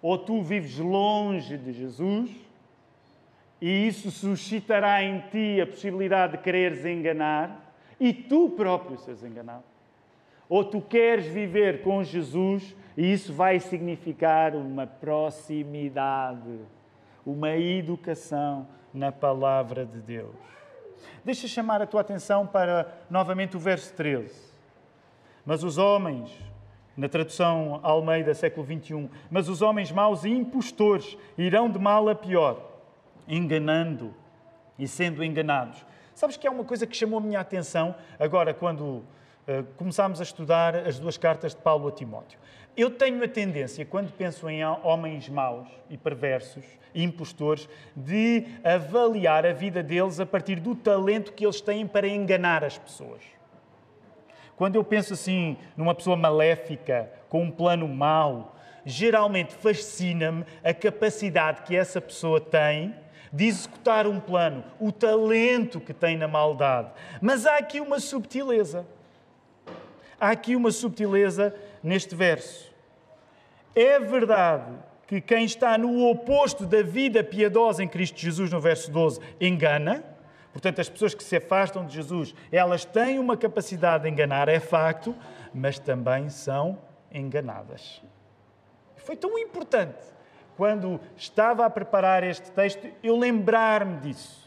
Ou 0.03 0.17
tu 0.17 0.43
vives 0.43 0.79
longe 0.79 1.59
de 1.59 1.73
Jesus, 1.73 2.31
e 3.61 3.87
isso 3.87 4.11
suscitará 4.11 5.03
em 5.03 5.21
ti 5.31 5.61
a 5.61 5.67
possibilidade 5.67 6.33
de 6.33 6.43
quereres 6.43 6.87
enganar, 6.87 7.75
e 8.01 8.15
tu 8.15 8.49
próprio 8.49 8.99
seres 8.99 9.23
enganado. 9.23 9.65
Ou 10.49 10.65
tu 10.65 10.81
queres 10.81 11.27
viver 11.27 11.83
com 11.83 12.03
Jesus, 12.03 12.75
e 12.97 13.13
isso 13.13 13.35
vai 13.35 13.61
significar 13.61 14.57
uma 14.57 14.87
proximidade, 14.87 16.59
uma 17.25 17.55
educação 17.55 18.67
na 18.93 19.13
palavra 19.13 19.85
de 19.85 20.01
Deus. 20.01 20.60
Deixa 21.25 21.49
chamar 21.49 21.83
a 21.83 21.87
tua 21.87 22.01
atenção 22.01 22.47
para 22.47 22.93
novamente 23.09 23.57
o 23.57 23.61
verso 23.61 23.93
13. 23.95 24.35
Mas 25.45 25.63
os 25.65 25.79
homens, 25.79 26.31
na 26.97 27.09
tradução 27.09 27.81
Almeida, 27.83 28.35
século 28.35 28.65
21, 28.65 29.09
mas 29.31 29.49
os 29.49 29.63
homens 29.63 29.91
maus 29.91 30.25
e 30.25 30.29
impostores 30.29 31.17
irão 31.37 31.71
de 31.71 31.79
mal 31.79 32.09
a 32.09 32.15
pior, 32.15 32.61
enganando 33.27 34.15
e 34.79 34.87
sendo 34.87 35.23
enganados. 35.25 35.85
Sabes 36.15 36.37
que 36.37 36.47
é 36.47 36.51
uma 36.51 36.65
coisa 36.65 36.87
que 36.87 36.97
chamou 36.97 37.19
a 37.19 37.23
minha 37.23 37.41
atenção 37.41 37.95
agora 38.19 38.53
quando 38.53 39.03
começámos 39.77 40.21
a 40.21 40.23
estudar 40.23 40.75
as 40.75 40.99
duas 40.99 41.17
cartas 41.17 41.55
de 41.55 41.61
Paulo 41.61 41.89
a 41.89 41.93
Timóteo. 41.93 42.39
Eu 42.77 42.91
tenho 42.91 43.23
a 43.25 43.29
tendência, 43.29 43.85
quando 43.85 44.13
penso 44.13 44.49
em 44.49 44.65
homens 44.65 45.29
maus 45.29 45.69
e 45.89 45.97
perversos 45.97 46.65
e 46.95 47.03
impostores, 47.03 47.69
de 47.95 48.47
avaliar 48.63 49.45
a 49.45 49.53
vida 49.53 49.83
deles 49.83 50.21
a 50.21 50.27
partir 50.27 50.61
do 50.61 50.75
talento 50.75 51.33
que 51.33 51.45
eles 51.45 51.61
têm 51.61 51.87
para 51.87 52.07
enganar 52.07 52.65
as 52.65 52.79
pessoas. 52.79 53.23
Quando 54.57 54.77
eu 54.77 54.85
penso 54.85 55.15
assim 55.15 55.57
numa 55.77 55.95
pessoa 55.95 56.17
maléfica, 56.17 57.11
com 57.29 57.43
um 57.43 57.51
plano 57.51 57.89
mau, 57.89 58.57
geralmente 58.85 59.55
fascina-me 59.55 60.45
a 60.63 60.73
capacidade 60.73 61.63
que 61.63 61.75
essa 61.75 62.01
pessoa 62.01 62.41
tem 62.41 62.95
de 63.33 63.47
executar 63.47 64.07
um 64.07 64.19
plano, 64.19 64.65
o 64.79 64.91
talento 64.91 65.81
que 65.81 65.95
tem 65.95 66.17
na 66.17 66.27
maldade. 66.27 66.91
Mas 67.21 67.47
há 67.47 67.57
aqui 67.57 67.81
uma 67.81 68.01
subtileza. 68.01 68.87
Há 70.21 70.31
aqui 70.31 70.55
uma 70.55 70.71
subtileza 70.71 71.55
neste 71.83 72.15
verso. 72.15 72.71
É 73.75 73.99
verdade 73.99 74.71
que 75.07 75.21
quem 75.21 75.45
está 75.45 75.79
no 75.79 76.09
oposto 76.09 76.67
da 76.67 76.83
vida 76.83 77.25
piedosa 77.25 77.83
em 77.83 77.89
Cristo 77.89 78.21
Jesus, 78.21 78.51
no 78.53 78.61
verso 78.61 78.91
12, 78.91 79.19
engana. 79.41 80.05
Portanto, 80.53 80.81
as 80.81 80.89
pessoas 80.89 81.15
que 81.15 81.25
se 81.25 81.37
afastam 81.37 81.87
de 81.87 81.95
Jesus, 81.95 82.35
elas 82.53 82.85
têm 82.85 83.19
uma 83.19 83.37
capacidade 83.37 84.05
de 84.05 84.11
enganar, 84.11 84.49
é 84.49 84.61
facto, 84.61 85.17
mas 85.55 85.79
também 85.79 86.29
são 86.29 86.79
enganadas. 87.11 88.03
Foi 88.97 89.17
tão 89.17 89.39
importante 89.39 89.99
quando 90.57 91.01
estava 91.17 91.65
a 91.65 91.71
preparar 91.71 92.23
este 92.23 92.51
texto 92.51 92.87
eu 93.03 93.17
lembrar-me 93.17 93.97
disso 94.01 94.40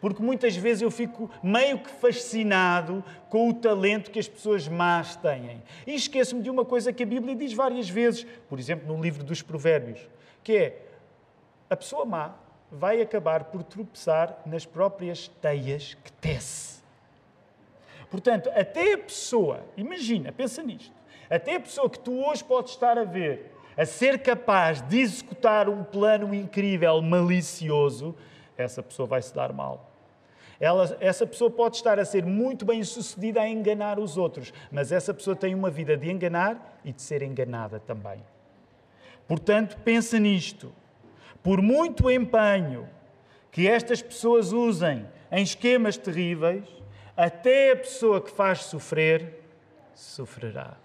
porque 0.00 0.22
muitas 0.22 0.56
vezes 0.56 0.82
eu 0.82 0.90
fico 0.90 1.30
meio 1.42 1.78
que 1.78 1.90
fascinado 1.90 3.02
com 3.28 3.48
o 3.48 3.54
talento 3.54 4.10
que 4.10 4.18
as 4.18 4.28
pessoas 4.28 4.68
más 4.68 5.16
têm. 5.16 5.62
E 5.86 5.94
esqueço-me 5.94 6.42
de 6.42 6.50
uma 6.50 6.64
coisa 6.64 6.92
que 6.92 7.02
a 7.02 7.06
Bíblia 7.06 7.34
diz 7.34 7.52
várias 7.52 7.88
vezes, 7.88 8.26
por 8.48 8.58
exemplo, 8.58 8.86
no 8.86 9.02
livro 9.02 9.24
dos 9.24 9.42
Provérbios, 9.42 10.00
que 10.42 10.56
é 10.56 10.82
a 11.68 11.76
pessoa 11.76 12.04
má 12.04 12.34
vai 12.70 13.00
acabar 13.00 13.44
por 13.44 13.62
tropeçar 13.62 14.42
nas 14.44 14.66
próprias 14.66 15.28
teias 15.40 15.94
que 15.94 16.12
tece. 16.12 16.82
Portanto, 18.10 18.50
até 18.54 18.94
a 18.94 18.98
pessoa, 18.98 19.64
imagina, 19.76 20.32
pensa 20.32 20.62
nisto, 20.62 20.92
até 21.28 21.56
a 21.56 21.60
pessoa 21.60 21.88
que 21.90 21.98
tu 21.98 22.24
hoje 22.24 22.44
podes 22.44 22.72
estar 22.72 22.98
a 22.98 23.04
ver 23.04 23.54
a 23.78 23.86
ser 23.86 24.18
capaz 24.18 24.80
de 24.82 24.98
executar 24.98 25.68
um 25.68 25.84
plano 25.84 26.34
incrível, 26.34 27.00
malicioso, 27.00 28.12
essa 28.56 28.82
pessoa 28.82 29.06
vai 29.06 29.22
se 29.22 29.32
dar 29.32 29.52
mal. 29.52 29.87
Ela, 30.60 30.96
essa 31.00 31.26
pessoa 31.26 31.50
pode 31.50 31.76
estar 31.76 31.98
a 31.98 32.04
ser 32.04 32.24
muito 32.26 32.64
bem 32.64 32.82
sucedida 32.82 33.40
a 33.40 33.48
enganar 33.48 33.98
os 33.98 34.16
outros, 34.16 34.52
mas 34.72 34.90
essa 34.90 35.14
pessoa 35.14 35.36
tem 35.36 35.54
uma 35.54 35.70
vida 35.70 35.96
de 35.96 36.10
enganar 36.10 36.80
e 36.84 36.92
de 36.92 37.00
ser 37.00 37.22
enganada 37.22 37.78
também. 37.78 38.22
Portanto, 39.26 39.78
pensa 39.84 40.18
nisto. 40.18 40.72
Por 41.42 41.62
muito 41.62 42.10
empenho 42.10 42.88
que 43.52 43.68
estas 43.68 44.02
pessoas 44.02 44.52
usem 44.52 45.06
em 45.30 45.42
esquemas 45.42 45.96
terríveis, 45.96 46.64
até 47.16 47.72
a 47.72 47.76
pessoa 47.76 48.20
que 48.20 48.30
faz 48.30 48.64
sofrer 48.64 49.42
sofrerá. 49.94 50.76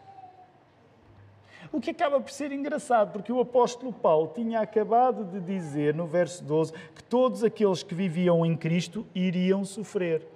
O 1.71 1.79
que 1.79 1.91
acaba 1.91 2.19
por 2.19 2.31
ser 2.31 2.51
engraçado, 2.51 3.11
porque 3.11 3.31
o 3.31 3.39
apóstolo 3.39 3.91
Paulo 3.91 4.31
tinha 4.35 4.59
acabado 4.59 5.23
de 5.25 5.39
dizer 5.39 5.93
no 5.93 6.05
verso 6.05 6.43
12 6.43 6.73
que 6.95 7.03
todos 7.03 7.43
aqueles 7.43 7.83
que 7.83 7.95
viviam 7.95 8.45
em 8.45 8.55
Cristo 8.55 9.05
iriam 9.15 9.65
sofrer. 9.65 10.27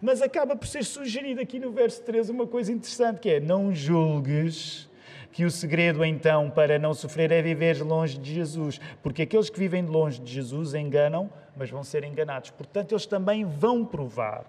Mas 0.00 0.22
acaba 0.22 0.56
por 0.56 0.66
ser 0.66 0.84
sugerido 0.84 1.40
aqui 1.40 1.58
no 1.58 1.70
verso 1.70 2.02
13 2.02 2.32
uma 2.32 2.46
coisa 2.46 2.72
interessante, 2.72 3.20
que 3.20 3.28
é: 3.28 3.40
não 3.40 3.74
julgues 3.74 4.88
que 5.32 5.44
o 5.44 5.50
segredo 5.50 6.04
então 6.04 6.50
para 6.50 6.78
não 6.78 6.92
sofrer 6.92 7.30
é 7.30 7.40
viver 7.40 7.82
longe 7.82 8.18
de 8.18 8.34
Jesus, 8.34 8.80
porque 9.02 9.22
aqueles 9.22 9.48
que 9.48 9.58
vivem 9.58 9.84
longe 9.84 10.20
de 10.20 10.32
Jesus 10.32 10.74
enganam, 10.74 11.30
mas 11.56 11.70
vão 11.70 11.84
ser 11.84 12.02
enganados. 12.04 12.50
Portanto, 12.50 12.92
eles 12.92 13.06
também 13.06 13.44
vão 13.44 13.84
provar. 13.84 14.44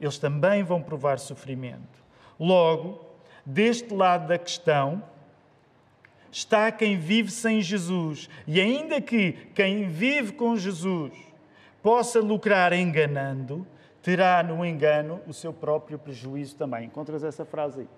Eles 0.00 0.18
também 0.18 0.62
vão 0.62 0.82
provar 0.82 1.18
sofrimento. 1.18 2.02
Logo, 2.38 3.00
deste 3.46 3.94
lado 3.94 4.26
da 4.26 4.38
questão, 4.38 5.02
está 6.34 6.72
quem 6.72 6.98
vive 6.98 7.30
sem 7.30 7.62
Jesus. 7.62 8.28
E 8.44 8.60
ainda 8.60 9.00
que 9.00 9.32
quem 9.54 9.88
vive 9.88 10.32
com 10.32 10.56
Jesus 10.56 11.12
possa 11.80 12.18
lucrar 12.18 12.72
enganando, 12.72 13.64
terá 14.02 14.42
no 14.42 14.64
engano 14.66 15.20
o 15.28 15.32
seu 15.32 15.52
próprio 15.52 15.96
prejuízo 15.96 16.56
também. 16.56 16.86
Encontras 16.86 17.22
essa 17.22 17.44
frase 17.44 17.82
aí? 17.82 17.88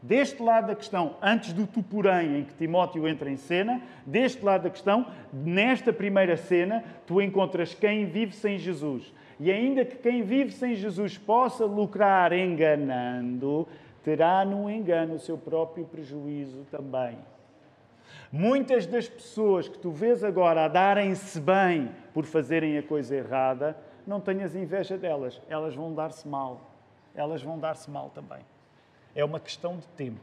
Deste 0.00 0.42
lado 0.42 0.68
da 0.68 0.74
questão, 0.74 1.16
antes 1.22 1.52
do 1.52 1.66
tu 1.66 1.82
porém 1.82 2.38
em 2.38 2.44
que 2.44 2.54
Timóteo 2.54 3.06
entra 3.06 3.30
em 3.30 3.36
cena, 3.36 3.80
deste 4.04 4.42
lado 4.42 4.62
da 4.62 4.70
questão, 4.70 5.06
nesta 5.32 5.92
primeira 5.92 6.36
cena, 6.36 6.82
tu 7.06 7.20
encontras 7.20 7.74
quem 7.74 8.06
vive 8.06 8.34
sem 8.34 8.58
Jesus. 8.58 9.12
E 9.38 9.52
ainda 9.52 9.84
que 9.84 9.96
quem 9.96 10.22
vive 10.22 10.50
sem 10.50 10.74
Jesus 10.74 11.18
possa 11.18 11.64
lucrar 11.66 12.32
enganando, 12.32 13.68
terá 14.02 14.44
no 14.44 14.70
engano 14.70 15.14
o 15.14 15.20
seu 15.20 15.38
próprio 15.38 15.84
prejuízo 15.84 16.66
também. 16.70 17.18
Muitas 18.30 18.86
das 18.86 19.08
pessoas 19.08 19.68
que 19.68 19.78
tu 19.78 19.90
vês 19.90 20.24
agora 20.24 20.64
a 20.64 20.68
darem-se 20.68 21.38
bem 21.40 21.90
por 22.14 22.24
fazerem 22.24 22.78
a 22.78 22.82
coisa 22.82 23.14
errada, 23.14 23.76
não 24.06 24.20
tenhas 24.20 24.54
inveja 24.54 24.96
delas, 24.96 25.40
elas 25.48 25.74
vão 25.74 25.94
dar-se 25.94 26.26
mal. 26.26 26.60
Elas 27.14 27.42
vão 27.42 27.58
dar-se 27.58 27.90
mal 27.90 28.10
também. 28.10 28.40
É 29.14 29.24
uma 29.24 29.38
questão 29.38 29.76
de 29.76 29.86
tempo. 29.88 30.20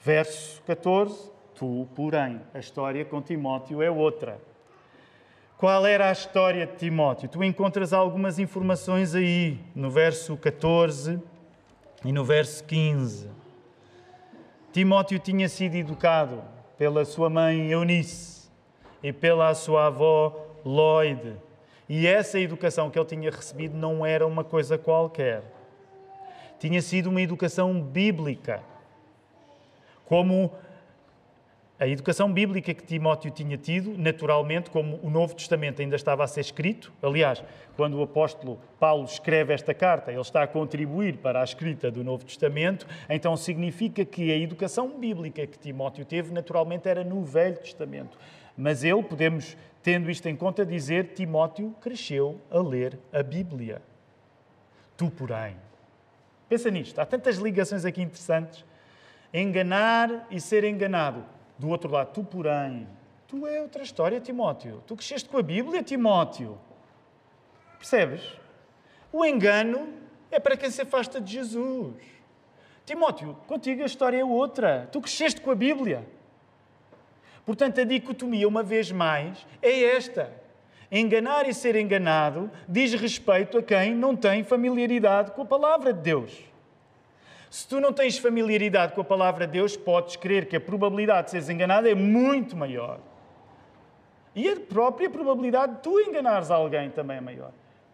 Verso 0.00 0.62
14: 0.62 1.30
Tu, 1.54 1.88
porém, 1.94 2.40
a 2.52 2.58
história 2.58 3.04
com 3.04 3.22
Timóteo 3.22 3.80
é 3.80 3.90
outra. 3.90 4.38
Qual 5.62 5.86
era 5.86 6.08
a 6.08 6.10
história 6.10 6.66
de 6.66 6.74
Timóteo? 6.74 7.28
Tu 7.28 7.44
encontras 7.44 7.92
algumas 7.92 8.40
informações 8.40 9.14
aí, 9.14 9.60
no 9.76 9.92
verso 9.92 10.36
14 10.36 11.22
e 12.04 12.10
no 12.10 12.24
verso 12.24 12.64
15. 12.64 13.30
Timóteo 14.72 15.20
tinha 15.20 15.48
sido 15.48 15.76
educado 15.76 16.42
pela 16.76 17.04
sua 17.04 17.30
mãe 17.30 17.70
Eunice 17.70 18.50
e 19.04 19.12
pela 19.12 19.54
sua 19.54 19.86
avó 19.86 20.34
Lloyd. 20.64 21.36
E 21.88 22.08
essa 22.08 22.40
educação 22.40 22.90
que 22.90 22.98
ele 22.98 23.06
tinha 23.06 23.30
recebido 23.30 23.76
não 23.76 24.04
era 24.04 24.26
uma 24.26 24.42
coisa 24.42 24.76
qualquer 24.76 25.44
tinha 26.58 26.82
sido 26.82 27.08
uma 27.08 27.22
educação 27.22 27.80
bíblica. 27.80 28.64
Como 30.06 30.50
a 31.82 31.88
educação 31.88 32.32
bíblica 32.32 32.72
que 32.72 32.84
Timóteo 32.84 33.28
tinha 33.32 33.56
tido, 33.56 33.98
naturalmente, 33.98 34.70
como 34.70 35.00
o 35.02 35.10
Novo 35.10 35.34
Testamento 35.34 35.82
ainda 35.82 35.96
estava 35.96 36.22
a 36.22 36.28
ser 36.28 36.42
escrito. 36.42 36.92
Aliás, 37.02 37.42
quando 37.76 37.98
o 37.98 38.02
apóstolo 38.02 38.60
Paulo 38.78 39.04
escreve 39.04 39.52
esta 39.52 39.74
carta, 39.74 40.12
ele 40.12 40.20
está 40.20 40.44
a 40.44 40.46
contribuir 40.46 41.16
para 41.16 41.40
a 41.40 41.44
escrita 41.44 41.90
do 41.90 42.04
Novo 42.04 42.24
Testamento, 42.24 42.86
então 43.08 43.36
significa 43.36 44.04
que 44.04 44.30
a 44.30 44.36
educação 44.36 44.96
bíblica 44.96 45.44
que 45.44 45.58
Timóteo 45.58 46.04
teve, 46.04 46.32
naturalmente, 46.32 46.88
era 46.88 47.02
no 47.02 47.24
Velho 47.24 47.56
Testamento. 47.56 48.16
Mas 48.56 48.84
ele, 48.84 49.02
podemos, 49.02 49.56
tendo 49.82 50.08
isto 50.08 50.28
em 50.28 50.36
conta, 50.36 50.64
dizer: 50.64 51.14
Timóteo 51.14 51.74
cresceu 51.80 52.40
a 52.48 52.58
ler 52.58 52.96
a 53.12 53.24
Bíblia. 53.24 53.82
Tu, 54.96 55.10
porém, 55.10 55.56
Pensa 56.48 56.70
nisto, 56.70 56.98
há 56.98 57.06
tantas 57.06 57.38
ligações 57.38 57.86
aqui 57.86 58.02
interessantes. 58.02 58.62
Enganar 59.32 60.26
e 60.30 60.38
ser 60.38 60.64
enganado. 60.64 61.24
Do 61.62 61.68
outro 61.68 61.88
lado, 61.88 62.10
tu, 62.12 62.24
porém, 62.24 62.88
tu 63.28 63.46
é 63.46 63.62
outra 63.62 63.84
história, 63.84 64.18
Timóteo. 64.18 64.82
Tu 64.84 64.96
cresceste 64.96 65.28
com 65.28 65.38
a 65.38 65.42
Bíblia, 65.42 65.80
Timóteo. 65.80 66.58
Percebes? 67.78 68.20
O 69.12 69.24
engano 69.24 69.88
é 70.28 70.40
para 70.40 70.56
quem 70.56 70.68
se 70.72 70.82
afasta 70.82 71.20
de 71.20 71.34
Jesus. 71.34 71.94
Timóteo, 72.84 73.36
contigo 73.46 73.80
a 73.84 73.86
história 73.86 74.18
é 74.18 74.24
outra. 74.24 74.88
Tu 74.90 75.00
cresceste 75.00 75.40
com 75.40 75.52
a 75.52 75.54
Bíblia. 75.54 76.04
Portanto, 77.46 77.80
a 77.80 77.84
dicotomia, 77.84 78.48
uma 78.48 78.64
vez 78.64 78.90
mais, 78.90 79.46
é 79.62 79.84
esta. 79.84 80.32
Enganar 80.90 81.48
e 81.48 81.54
ser 81.54 81.76
enganado 81.76 82.50
diz 82.68 82.92
respeito 82.94 83.58
a 83.58 83.62
quem 83.62 83.94
não 83.94 84.16
tem 84.16 84.42
familiaridade 84.42 85.30
com 85.30 85.42
a 85.42 85.46
palavra 85.46 85.92
de 85.92 86.00
Deus. 86.00 86.51
Se 87.52 87.68
tu 87.68 87.82
não 87.82 87.92
tens 87.92 88.16
familiaridade 88.16 88.94
com 88.94 89.02
a 89.02 89.04
palavra 89.04 89.46
de 89.46 89.52
Deus, 89.52 89.76
podes 89.76 90.16
crer 90.16 90.46
que 90.46 90.56
a 90.56 90.60
probabilidade 90.60 91.26
de 91.26 91.30
seres 91.32 91.50
enganado 91.50 91.86
é 91.86 91.94
muito 91.94 92.56
maior. 92.56 92.98
E 94.34 94.48
a 94.48 94.58
própria 94.58 95.10
probabilidade 95.10 95.74
de 95.74 95.82
tu 95.82 96.00
enganares 96.00 96.50
alguém 96.50 96.88
também 96.88 97.18
é 97.18 97.20
maior. 97.20 97.50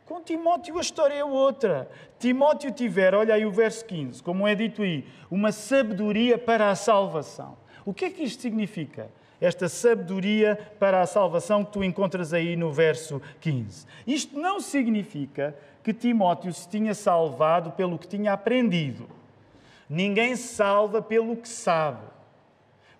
Com 0.07 0.23
Timóteo 0.23 0.79
a 0.79 0.81
história 0.81 1.15
é 1.15 1.25
outra. 1.25 1.91
Timóteo 2.21 2.71
tiver, 2.71 3.17
olha 3.17 3.35
aí 3.35 3.45
o 3.45 3.51
verso 3.51 3.85
15, 3.85 4.23
como 4.23 4.47
é 4.47 4.55
dito 4.55 4.81
aí, 4.81 5.05
uma 5.29 5.51
sabedoria 5.51 6.39
para 6.39 6.71
a 6.71 6.77
salvação. 6.77 7.59
O 7.85 7.93
que 7.93 8.05
é 8.05 8.11
que 8.11 8.23
isto 8.23 8.41
significa? 8.41 9.11
esta 9.41 9.69
sabedoria 9.69 10.59
para 10.81 11.01
a 11.01 11.07
salvação 11.07 11.65
que 11.65 11.73
tu 11.73 11.85
encontras 11.85 12.33
aí 12.33 12.57
no 12.57 12.73
verso 12.73 13.23
15. 13.41 13.87
Isto 14.05 14.39
não 14.39 14.61
significa 14.61 15.55
que 15.83 15.95
Timóteo 15.95 16.53
se 16.53 16.69
tinha 16.69 16.93
salvado 16.93 17.71
pelo 17.71 17.99
que 17.99 18.09
tinha 18.09 18.33
aprendido. 18.33 19.18
Ninguém 19.89 20.37
se 20.37 20.55
salva 20.55 21.01
pelo 21.01 21.37
que 21.37 21.49
sabe. 21.49 22.07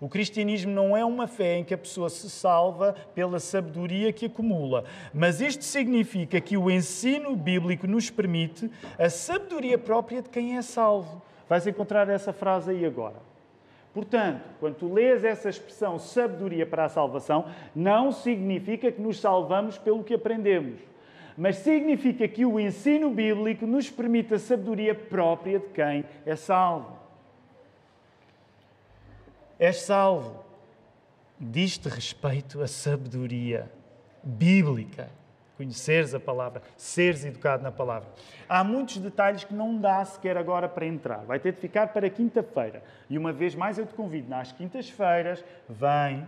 O 0.01 0.07
cristianismo 0.07 0.71
não 0.71 0.95
é 0.95 1.03
uma 1.03 1.27
fé 1.27 1.57
em 1.57 1.63
que 1.63 1.73
a 1.73 1.77
pessoa 1.77 2.09
se 2.09 2.29
salva 2.29 2.95
pela 3.13 3.37
sabedoria 3.37 4.13
que 4.13 4.27
acumula, 4.27 4.85
mas 5.13 5.41
isto 5.41 5.63
significa 5.63 6.39
que 6.39 6.55
o 6.55 6.71
ensino 6.71 7.35
bíblico 7.35 7.85
nos 7.85 8.09
permite 8.09 8.71
a 8.97 9.09
sabedoria 9.09 9.77
própria 9.77 10.21
de 10.21 10.29
quem 10.29 10.55
é 10.55 10.61
salvo. 10.61 11.21
Vais 11.49 11.67
encontrar 11.67 12.07
essa 12.07 12.31
frase 12.31 12.71
aí 12.71 12.85
agora. 12.85 13.17
Portanto, 13.93 14.41
quando 14.59 14.75
tu 14.75 14.93
lês 14.93 15.25
essa 15.25 15.49
expressão 15.49 15.99
sabedoria 15.99 16.65
para 16.65 16.85
a 16.85 16.89
salvação, 16.89 17.45
não 17.75 18.11
significa 18.11 18.91
que 18.91 19.01
nos 19.01 19.19
salvamos 19.19 19.77
pelo 19.77 20.03
que 20.03 20.13
aprendemos, 20.13 20.79
mas 21.39 21.55
significa 21.57 22.27
que 22.27 22.45
o 22.45 22.59
ensino 22.59 23.09
bíblico 23.09 23.65
nos 23.65 23.89
permite 23.89 24.33
a 24.33 24.39
sabedoria 24.39 24.93
própria 24.93 25.57
de 25.57 25.69
quem 25.69 26.03
é 26.25 26.35
salvo. 26.35 26.99
És 29.57 29.81
salvo. 29.81 30.43
Diz-te 31.39 31.87
respeito 31.87 32.61
à 32.61 32.67
sabedoria 32.67 33.71
bíblica 34.21 35.09
conheceres 35.59 36.15
a 36.15 36.19
palavra, 36.21 36.61
seres 36.77 37.25
educado 37.25 37.61
na 37.61 37.71
palavra. 37.71 38.07
Há 38.47 38.63
muitos 38.63 38.97
detalhes 38.97 39.43
que 39.43 39.53
não 39.53 39.77
dá 39.77 40.05
sequer 40.05 40.37
agora 40.37 40.69
para 40.69 40.85
entrar. 40.85 41.25
Vai 41.25 41.37
ter 41.37 41.51
de 41.51 41.59
ficar 41.59 41.87
para 41.87 42.09
quinta-feira. 42.09 42.81
E 43.09 43.17
uma 43.17 43.33
vez 43.33 43.55
mais 43.55 43.77
eu 43.77 43.85
te 43.85 43.93
convido, 43.93 44.29
nas 44.29 44.53
quintas-feiras, 44.53 45.43
vem. 45.67 46.25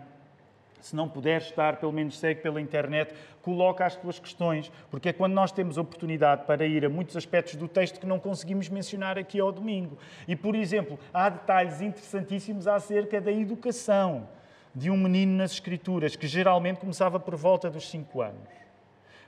Se 0.81 0.95
não 0.95 1.07
puderes 1.07 1.45
estar, 1.45 1.77
pelo 1.77 1.91
menos 1.91 2.17
segue 2.17 2.41
pela 2.41 2.59
internet, 2.59 3.13
coloca 3.41 3.85
as 3.85 3.95
tuas 3.95 4.19
questões, 4.19 4.71
porque 4.89 5.09
é 5.09 5.13
quando 5.13 5.33
nós 5.33 5.51
temos 5.51 5.77
oportunidade 5.77 6.45
para 6.45 6.65
ir 6.65 6.83
a 6.83 6.89
muitos 6.89 7.15
aspectos 7.15 7.55
do 7.55 7.67
texto 7.67 7.99
que 7.99 8.05
não 8.05 8.19
conseguimos 8.19 8.67
mencionar 8.67 9.17
aqui 9.17 9.39
ao 9.39 9.51
domingo. 9.51 9.97
E, 10.27 10.35
por 10.35 10.55
exemplo, 10.55 10.99
há 11.13 11.29
detalhes 11.29 11.81
interessantíssimos 11.81 12.67
acerca 12.67 13.21
da 13.21 13.31
educação 13.31 14.27
de 14.73 14.89
um 14.89 14.97
menino 14.97 15.37
nas 15.37 15.51
Escrituras, 15.51 16.15
que 16.15 16.27
geralmente 16.27 16.79
começava 16.79 17.19
por 17.19 17.35
volta 17.35 17.69
dos 17.69 17.89
5 17.89 18.21
anos. 18.21 18.61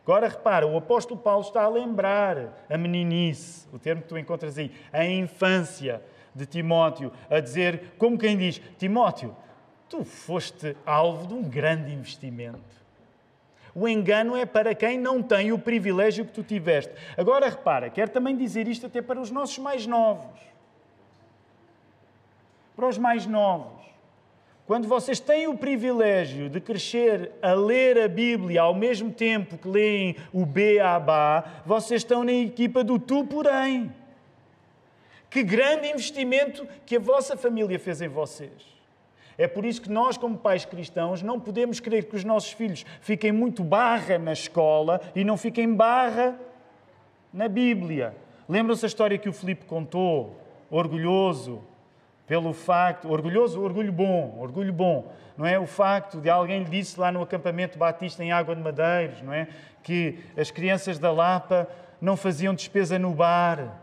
Agora 0.03 0.27
repara, 0.27 0.67
o 0.67 0.77
apóstolo 0.77 1.19
Paulo 1.19 1.45
está 1.45 1.63
a 1.63 1.69
lembrar 1.69 2.65
a 2.69 2.77
meninice, 2.77 3.67
o 3.71 3.79
termo 3.79 4.01
que 4.01 4.09
tu 4.09 4.17
encontras 4.17 4.57
aí, 4.57 4.71
a 4.91 5.05
infância 5.05 6.01
de 6.35 6.45
Timóteo, 6.45 7.11
a 7.29 7.39
dizer, 7.39 7.93
como 7.97 8.17
quem 8.17 8.37
diz: 8.37 8.61
Timóteo, 8.77 9.33
tu 9.93 10.03
foste 10.03 10.75
alvo 10.87 11.27
de 11.27 11.35
um 11.35 11.43
grande 11.43 11.93
investimento. 11.93 12.83
O 13.75 13.87
engano 13.87 14.35
é 14.35 14.43
para 14.43 14.73
quem 14.73 14.97
não 14.97 15.21
tem 15.21 15.51
o 15.51 15.59
privilégio 15.59 16.25
que 16.25 16.31
tu 16.31 16.41
tiveste. 16.41 16.91
Agora 17.15 17.47
repara, 17.47 17.91
quero 17.91 18.09
também 18.09 18.35
dizer 18.35 18.67
isto 18.67 18.87
até 18.87 19.03
para 19.03 19.21
os 19.21 19.29
nossos 19.29 19.59
mais 19.59 19.85
novos. 19.85 20.41
Para 22.75 22.87
os 22.87 22.97
mais 22.97 23.27
novos. 23.27 23.83
Quando 24.65 24.87
vocês 24.87 25.19
têm 25.19 25.47
o 25.47 25.55
privilégio 25.55 26.49
de 26.49 26.59
crescer 26.59 27.31
a 27.39 27.53
ler 27.53 27.99
a 27.99 28.07
Bíblia 28.07 28.63
ao 28.63 28.73
mesmo 28.73 29.11
tempo 29.11 29.59
que 29.59 29.67
leem 29.67 30.15
o 30.31 30.43
Beabá, 30.43 31.61
vocês 31.63 32.01
estão 32.01 32.23
na 32.23 32.33
equipa 32.33 32.83
do 32.83 32.97
tu, 32.97 33.23
porém. 33.25 33.93
Que 35.29 35.43
grande 35.43 35.87
investimento 35.87 36.67
que 36.83 36.95
a 36.95 36.99
vossa 36.99 37.37
família 37.37 37.77
fez 37.77 38.01
em 38.01 38.07
vocês. 38.07 38.72
É 39.37 39.47
por 39.47 39.65
isso 39.65 39.81
que 39.81 39.89
nós, 39.89 40.17
como 40.17 40.37
pais 40.37 40.65
cristãos, 40.65 41.21
não 41.21 41.39
podemos 41.39 41.79
querer 41.79 42.05
que 42.05 42.15
os 42.15 42.23
nossos 42.23 42.51
filhos 42.51 42.85
fiquem 43.01 43.31
muito 43.31 43.63
barra 43.63 44.17
na 44.17 44.33
escola 44.33 45.01
e 45.15 45.23
não 45.23 45.37
fiquem 45.37 45.73
barra 45.73 46.35
na 47.33 47.47
Bíblia. 47.47 48.15
Lembram-se 48.47 48.85
a 48.85 48.87
história 48.87 49.17
que 49.17 49.29
o 49.29 49.33
Filipe 49.33 49.65
contou, 49.65 50.39
orgulhoso, 50.69 51.61
pelo 52.27 52.53
facto, 52.53 53.09
orgulhoso, 53.09 53.61
orgulho 53.61 53.91
bom, 53.91 54.37
orgulho 54.39 54.71
bom, 54.71 55.11
não 55.37 55.45
é? 55.45 55.59
O 55.59 55.65
facto 55.65 56.21
de 56.21 56.29
alguém 56.29 56.59
lhe 56.59 56.69
disse 56.69 56.99
lá 56.99 57.11
no 57.11 57.21
acampamento 57.21 57.77
batista 57.77 58.23
em 58.23 58.31
Água 58.31 58.55
de 58.55 58.61
Madeiros, 58.61 59.21
não 59.21 59.33
é? 59.33 59.47
Que 59.81 60.19
as 60.37 60.51
crianças 60.51 60.99
da 60.99 61.11
Lapa 61.11 61.67
não 61.99 62.15
faziam 62.15 62.53
despesa 62.53 62.99
no 62.99 63.11
bar, 63.11 63.81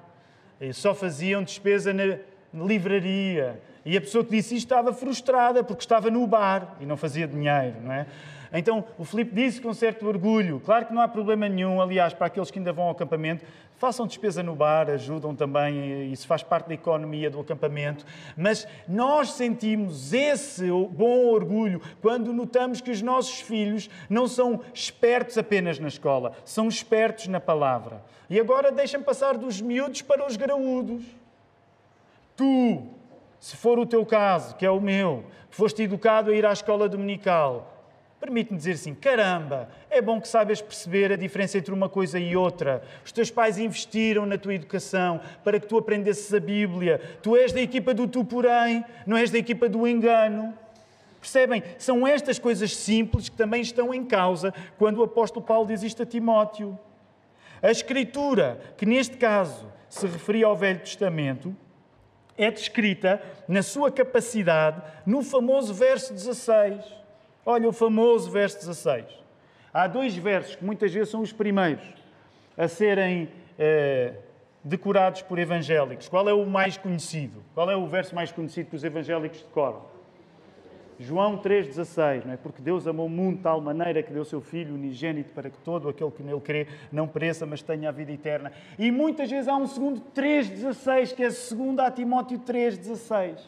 só 0.73 0.95
faziam 0.95 1.43
despesa 1.43 1.93
na 1.93 2.19
livraria. 2.53 3.61
E 3.85 3.97
a 3.97 4.01
pessoa 4.01 4.25
que 4.25 4.31
disse 4.31 4.55
isto 4.55 4.67
estava 4.67 4.93
frustrada 4.93 5.65
porque 5.65 5.83
estava 5.83 6.11
no 6.11 6.27
bar 6.27 6.77
e 6.81 6.87
não 6.87 6.97
fazia 6.97 7.27
dinheiro, 7.27 7.77
não 7.83 7.93
é? 7.93 8.07
Então 8.53 8.85
o 8.99 9.05
Filipe 9.05 9.35
disse 9.35 9.61
com 9.61 9.73
certo 9.73 10.07
orgulho: 10.07 10.61
claro 10.61 10.87
que 10.87 10.93
não 10.93 11.01
há 11.01 11.09
problema 11.09 11.49
nenhum, 11.49 11.81
aliás, 11.81 12.13
para 12.13 12.27
aqueles 12.27 12.51
que 12.51 12.59
ainda 12.59 12.73
vão 12.73 12.87
ao 12.87 12.91
acampamento, 12.91 13.45
façam 13.77 14.07
despesa 14.07 14.43
no 14.43 14.55
bar, 14.55 14.91
ajudam 14.91 15.35
também, 15.35 16.13
isso 16.13 16.27
faz 16.27 16.43
parte 16.43 16.69
da 16.69 16.75
economia 16.75 17.31
do 17.31 17.41
acampamento. 17.41 18.05
Mas 18.37 18.67
nós 18.89 19.33
sentimos 19.33 20.13
esse 20.13 20.69
bom 20.69 21.29
orgulho 21.29 21.81
quando 22.03 22.33
notamos 22.33 22.81
que 22.81 22.91
os 22.91 23.01
nossos 23.01 23.41
filhos 23.41 23.89
não 24.09 24.27
são 24.27 24.61
espertos 24.75 25.39
apenas 25.39 25.79
na 25.79 25.89
escola, 25.89 26.33
são 26.45 26.69
espertos 26.69 27.29
na 27.29 27.41
palavra. 27.41 28.03
E 28.29 28.39
agora 28.39 28.71
deixam 28.71 29.03
passar 29.03 29.39
dos 29.39 29.61
miúdos 29.61 30.03
para 30.03 30.27
os 30.27 30.37
graúdos. 30.37 31.03
Tu, 32.37 32.83
se 33.41 33.57
for 33.57 33.79
o 33.79 33.87
teu 33.87 34.05
caso, 34.05 34.55
que 34.55 34.67
é 34.67 34.71
o 34.71 34.81
meu, 34.81 35.25
foste 35.49 35.83
educado 35.83 36.31
a 36.31 36.35
ir 36.35 36.45
à 36.45 36.53
escola 36.53 36.87
dominical, 36.87 37.83
permite-me 38.21 38.59
dizer 38.59 38.73
assim: 38.73 38.95
caramba, 38.95 39.71
é 39.89 40.03
bom 40.03 40.21
que 40.21 40.29
saibas 40.29 40.61
perceber 40.61 41.11
a 41.11 41.17
diferença 41.17 41.57
entre 41.57 41.73
uma 41.73 41.89
coisa 41.89 42.19
e 42.19 42.37
outra. 42.37 42.83
Os 43.03 43.11
teus 43.11 43.31
pais 43.31 43.59
investiram 43.59 44.27
na 44.27 44.37
tua 44.37 44.55
educação 44.55 45.21
para 45.43 45.59
que 45.59 45.67
tu 45.67 45.79
aprendesses 45.79 46.33
a 46.35 46.39
Bíblia. 46.39 47.01
Tu 47.23 47.35
és 47.35 47.51
da 47.51 47.63
equipa 47.63 47.95
do 47.95 48.07
tu, 48.07 48.23
porém, 48.25 48.85
não 49.07 49.17
és 49.17 49.31
da 49.31 49.39
equipa 49.39 49.71
do 49.71 49.89
engano. 49.89 50.53
Percebem? 51.19 51.63
São 51.79 52.07
estas 52.07 52.39
coisas 52.39 52.77
simples 52.77 53.31
que 53.31 53.37
também 53.37 53.63
estão 53.63 53.93
em 53.93 54.05
causa 54.05 54.53
quando 54.79 54.99
o 54.99 55.03
apóstolo 55.03 55.45
Paulo 55.45 55.67
diz 55.67 55.83
isto 55.83 56.03
a 56.03 56.07
Timóteo. 56.07 56.79
A 57.63 57.71
Escritura, 57.71 58.61
que 58.77 58.85
neste 58.85 59.17
caso 59.17 59.67
se 59.89 60.07
referia 60.07 60.47
ao 60.47 60.57
Velho 60.57 60.81
Testamento, 60.81 61.55
é 62.45 62.51
descrita 62.51 63.23
na 63.47 63.63
sua 63.63 63.91
capacidade 63.91 64.83
no 65.07 65.23
famoso 65.23 65.75
verso 65.75 66.13
16 66.13 67.01
Olha 67.45 67.69
o 67.69 67.73
famoso 67.73 68.31
verso 68.31 68.59
16. 68.59 69.07
Há 69.73 69.87
dois 69.87 70.15
versos 70.17 70.57
que 70.57 70.65
muitas 70.65 70.93
vezes 70.93 71.09
são 71.09 71.21
os 71.21 71.33
primeiros 71.33 71.83
a 72.57 72.69
serem 72.69 73.29
eh, 73.59 74.13
decorados 74.63 75.23
por 75.23 75.39
evangélicos. 75.39 76.09
Qual 76.09 76.29
é 76.29 76.35
o 76.35 76.45
mais 76.45 76.77
conhecido? 76.77 77.43
Qual 77.55 77.71
é 77.71 77.77
o 77.77 77.87
verso 77.87 78.15
mais 78.15 78.31
conhecido 78.31 78.69
que 78.71 78.77
os 78.77 78.85
evangélicos 78.85 79.43
decoram? 79.43 79.83
João 81.03 81.39
3,16, 81.39 82.27
não 82.27 82.35
é? 82.35 82.37
Porque 82.37 82.61
Deus 82.61 82.87
amou 82.87 83.07
o 83.07 83.09
mundo 83.09 83.39
de 83.39 83.43
tal 83.43 83.59
maneira 83.59 84.03
que 84.03 84.13
deu 84.13 84.23
seu 84.23 84.43
Filho 84.43 84.75
unigênito 84.75 85.31
para 85.31 85.49
que 85.49 85.57
todo 85.59 85.89
aquele 85.89 86.11
que 86.11 86.23
nele 86.23 86.41
crê 86.41 86.67
não 86.93 87.09
pereça, 87.09 87.47
mas 87.47 87.63
tenha 87.63 87.89
a 87.89 87.93
vida 87.93 88.13
eterna. 88.13 88.53
E 88.79 88.91
muitas 88.91 89.31
vezes 89.31 89.49
há 89.49 89.57
um 89.57 89.67
segundo 89.67 90.03
3,16, 90.15 91.15
que 91.15 91.23
é 91.23 91.31
segundo 91.31 91.81
a 91.81 91.91
Timóteo 91.91 92.39
3,16. 92.41 93.39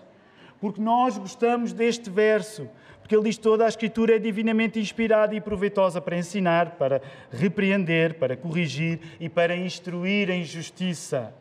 Porque 0.58 0.80
nós 0.80 1.18
gostamos 1.18 1.74
deste 1.74 2.08
verso 2.08 2.66
porque 3.02 3.16
ele 3.16 3.24
diz 3.24 3.36
toda 3.36 3.66
a 3.66 3.68
Escritura 3.68 4.16
é 4.16 4.18
divinamente 4.18 4.78
inspirada 4.78 5.34
e 5.34 5.40
proveitosa 5.40 6.00
para 6.00 6.16
ensinar, 6.16 6.76
para 6.76 7.02
repreender, 7.30 8.14
para 8.14 8.36
corrigir 8.36 9.00
e 9.20 9.28
para 9.28 9.54
instruir 9.56 10.30
em 10.30 10.44
justiça. 10.44 11.34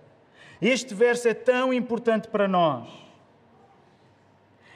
Este 0.62 0.93
verso 0.93 1.30
é 1.30 1.34
tão 1.34 1.71
importante 1.71 2.28
para 2.28 2.47
nós. 2.47 3.11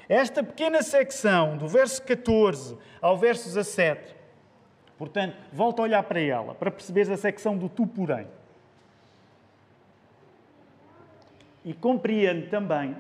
Esta 0.08 0.44
pequena 0.44 0.84
secção, 0.84 1.58
do 1.58 1.68
verso 1.68 2.02
14 2.04 2.78
ao 3.02 3.18
verso 3.18 3.46
17, 3.46 4.16
portanto, 4.98 5.36
volta 5.52 5.82
a 5.82 5.84
olhar 5.84 6.04
para 6.04 6.20
ela, 6.20 6.54
para 6.54 6.70
perceberes 6.70 7.10
a 7.10 7.18
secção 7.18 7.58
do 7.58 7.68
tu, 7.68 7.88
porém. 7.88 8.28
E 11.64 11.74
compreende 11.74 12.48
também 12.48 12.96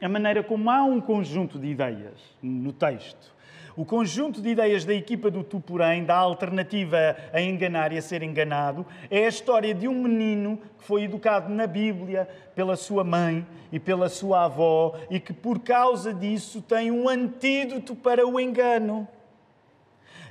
a 0.00 0.08
maneira 0.08 0.42
como 0.42 0.70
há 0.70 0.84
um 0.84 1.00
conjunto 1.00 1.58
de 1.58 1.68
ideias 1.68 2.20
no 2.42 2.72
texto. 2.72 3.35
O 3.76 3.84
conjunto 3.84 4.40
de 4.40 4.48
ideias 4.48 4.86
da 4.86 4.94
equipa 4.94 5.30
do 5.30 5.44
Tu, 5.44 5.60
porém, 5.60 6.02
da 6.02 6.16
alternativa 6.16 7.14
a 7.30 7.42
enganar 7.42 7.92
e 7.92 7.98
a 7.98 8.02
ser 8.02 8.22
enganado, 8.22 8.86
é 9.10 9.26
a 9.26 9.28
história 9.28 9.74
de 9.74 9.86
um 9.86 10.02
menino 10.02 10.58
que 10.78 10.84
foi 10.84 11.02
educado 11.02 11.52
na 11.52 11.66
Bíblia 11.66 12.26
pela 12.54 12.74
sua 12.74 13.04
mãe 13.04 13.46
e 13.70 13.78
pela 13.78 14.08
sua 14.08 14.44
avó 14.44 14.98
e 15.10 15.20
que, 15.20 15.34
por 15.34 15.58
causa 15.58 16.14
disso, 16.14 16.62
tem 16.62 16.90
um 16.90 17.06
antídoto 17.06 17.94
para 17.94 18.26
o 18.26 18.40
engano. 18.40 19.06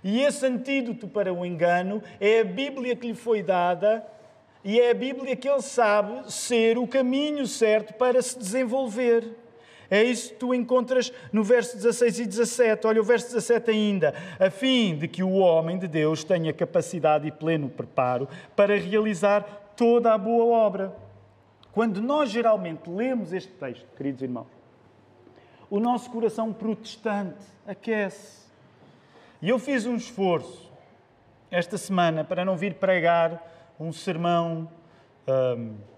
E 0.03 0.21
esse 0.21 0.43
antídoto 0.47 1.07
para 1.07 1.31
o 1.31 1.45
engano 1.45 2.01
é 2.19 2.39
a 2.39 2.43
Bíblia 2.43 2.95
que 2.95 3.07
lhe 3.07 3.13
foi 3.13 3.43
dada 3.43 4.03
e 4.63 4.79
é 4.79 4.89
a 4.89 4.95
Bíblia 4.95 5.35
que 5.35 5.47
ele 5.47 5.61
sabe 5.61 6.31
ser 6.33 6.79
o 6.79 6.87
caminho 6.87 7.45
certo 7.45 7.93
para 7.93 8.19
se 8.23 8.39
desenvolver. 8.39 9.44
É 9.95 10.03
isso 10.03 10.33
que 10.33 10.35
tu 10.35 10.53
encontras 10.53 11.13
no 11.31 11.41
verso 11.41 11.77
16 11.77 12.19
e 12.19 12.25
17. 12.25 12.85
Olha 12.85 12.99
o 12.99 13.03
verso 13.03 13.27
17 13.27 13.71
ainda. 13.71 14.13
A 14.37 14.49
fim 14.49 14.97
de 14.97 15.07
que 15.07 15.23
o 15.23 15.35
homem 15.35 15.77
de 15.79 15.87
Deus 15.87 16.21
tenha 16.21 16.51
capacidade 16.51 17.25
e 17.25 17.31
pleno 17.31 17.69
preparo 17.69 18.27
para 18.57 18.77
realizar 18.77 19.43
toda 19.77 20.13
a 20.13 20.17
boa 20.17 20.57
obra. 20.57 20.93
Quando 21.71 22.01
nós 22.01 22.29
geralmente 22.29 22.89
lemos 22.89 23.31
este 23.31 23.53
texto, 23.53 23.85
queridos 23.95 24.21
irmãos, 24.21 24.47
o 25.69 25.79
nosso 25.79 26.09
coração 26.11 26.51
protestante 26.51 27.45
aquece. 27.65 28.45
E 29.41 29.47
eu 29.47 29.57
fiz 29.57 29.85
um 29.85 29.95
esforço 29.95 30.69
esta 31.49 31.77
semana 31.77 32.25
para 32.25 32.43
não 32.43 32.57
vir 32.57 32.73
pregar 32.73 33.41
um 33.79 33.93
sermão. 33.93 34.69
Um, 35.25 35.94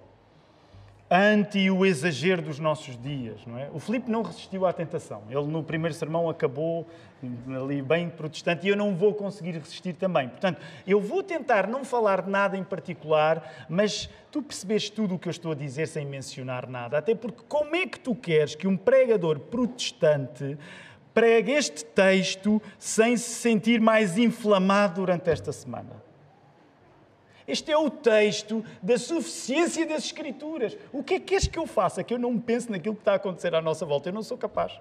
anti 1.10 1.72
o 1.72 1.86
exagero 1.86 2.42
dos 2.42 2.60
nossos 2.60 3.02
dias, 3.02 3.40
não 3.46 3.58
é? 3.58 3.70
O 3.74 3.80
Filipe 3.80 4.12
não 4.12 4.22
resistiu 4.22 4.66
à 4.66 4.74
tentação. 4.74 5.24
Ele 5.30 5.46
no 5.46 5.64
primeiro 5.64 5.96
sermão 5.96 6.30
acabou 6.30 6.86
ali 7.56 7.82
bem 7.82 8.10
protestante 8.10 8.68
e 8.68 8.70
eu 8.70 8.76
não 8.76 8.94
vou 8.94 9.14
conseguir 9.14 9.52
resistir 9.52 9.94
também. 9.94 10.28
Portanto, 10.28 10.62
eu 10.86 11.00
vou 11.00 11.24
tentar 11.24 11.68
não 11.68 11.84
falar 11.86 12.22
de 12.24 12.30
nada 12.30 12.58
em 12.58 12.64
particular, 12.64 13.68
mas 13.70 14.10
tu 14.32 14.42
percebeste 14.42 14.92
tudo 14.92 15.16
o 15.16 15.20
que 15.20 15.28
eu 15.28 15.32
estou 15.32 15.54
a 15.54 15.56
dizer 15.56 15.88
sem 15.88 16.06
mencionar 16.06 16.70
nada. 16.70 16.98
Até 16.98 17.16
porque 17.16 17.42
como 17.48 17.76
é 17.76 17.88
que 17.88 18.00
tu 18.00 18.14
queres 18.14 18.54
que 18.54 18.68
um 18.68 18.76
pregador 18.76 19.40
protestante 19.40 20.58
pregue 21.14 21.54
este 21.54 21.86
texto 21.86 22.62
sem 22.78 23.16
se 23.18 23.30
sentir 23.30 23.80
mais 23.80 24.18
inflamado 24.18 25.02
durante 25.02 25.30
esta 25.30 25.52
semana? 25.52 26.07
Este 27.48 27.72
é 27.72 27.78
o 27.78 27.90
texto 27.90 28.64
da 28.84 28.98
suficiência 28.98 29.86
das 29.86 30.04
Escrituras. 30.04 30.78
O 30.92 31.02
que 31.02 31.14
é 31.14 31.20
que 31.20 31.28
queres 31.28 31.48
que 31.48 31.58
eu 31.58 31.66
faça? 31.66 32.04
Que 32.04 32.14
eu 32.14 32.20
não 32.20 32.38
pense 32.38 32.70
naquilo 32.70 32.96
que 32.96 33.02
está 33.02 33.14
a 33.14 33.16
acontecer 33.16 33.56
à 33.56 33.62
nossa 33.62 33.86
volta. 33.86 34.10
Eu 34.10 34.14
não 34.14 34.22
sou 34.22 34.38
capaz. 34.38 34.78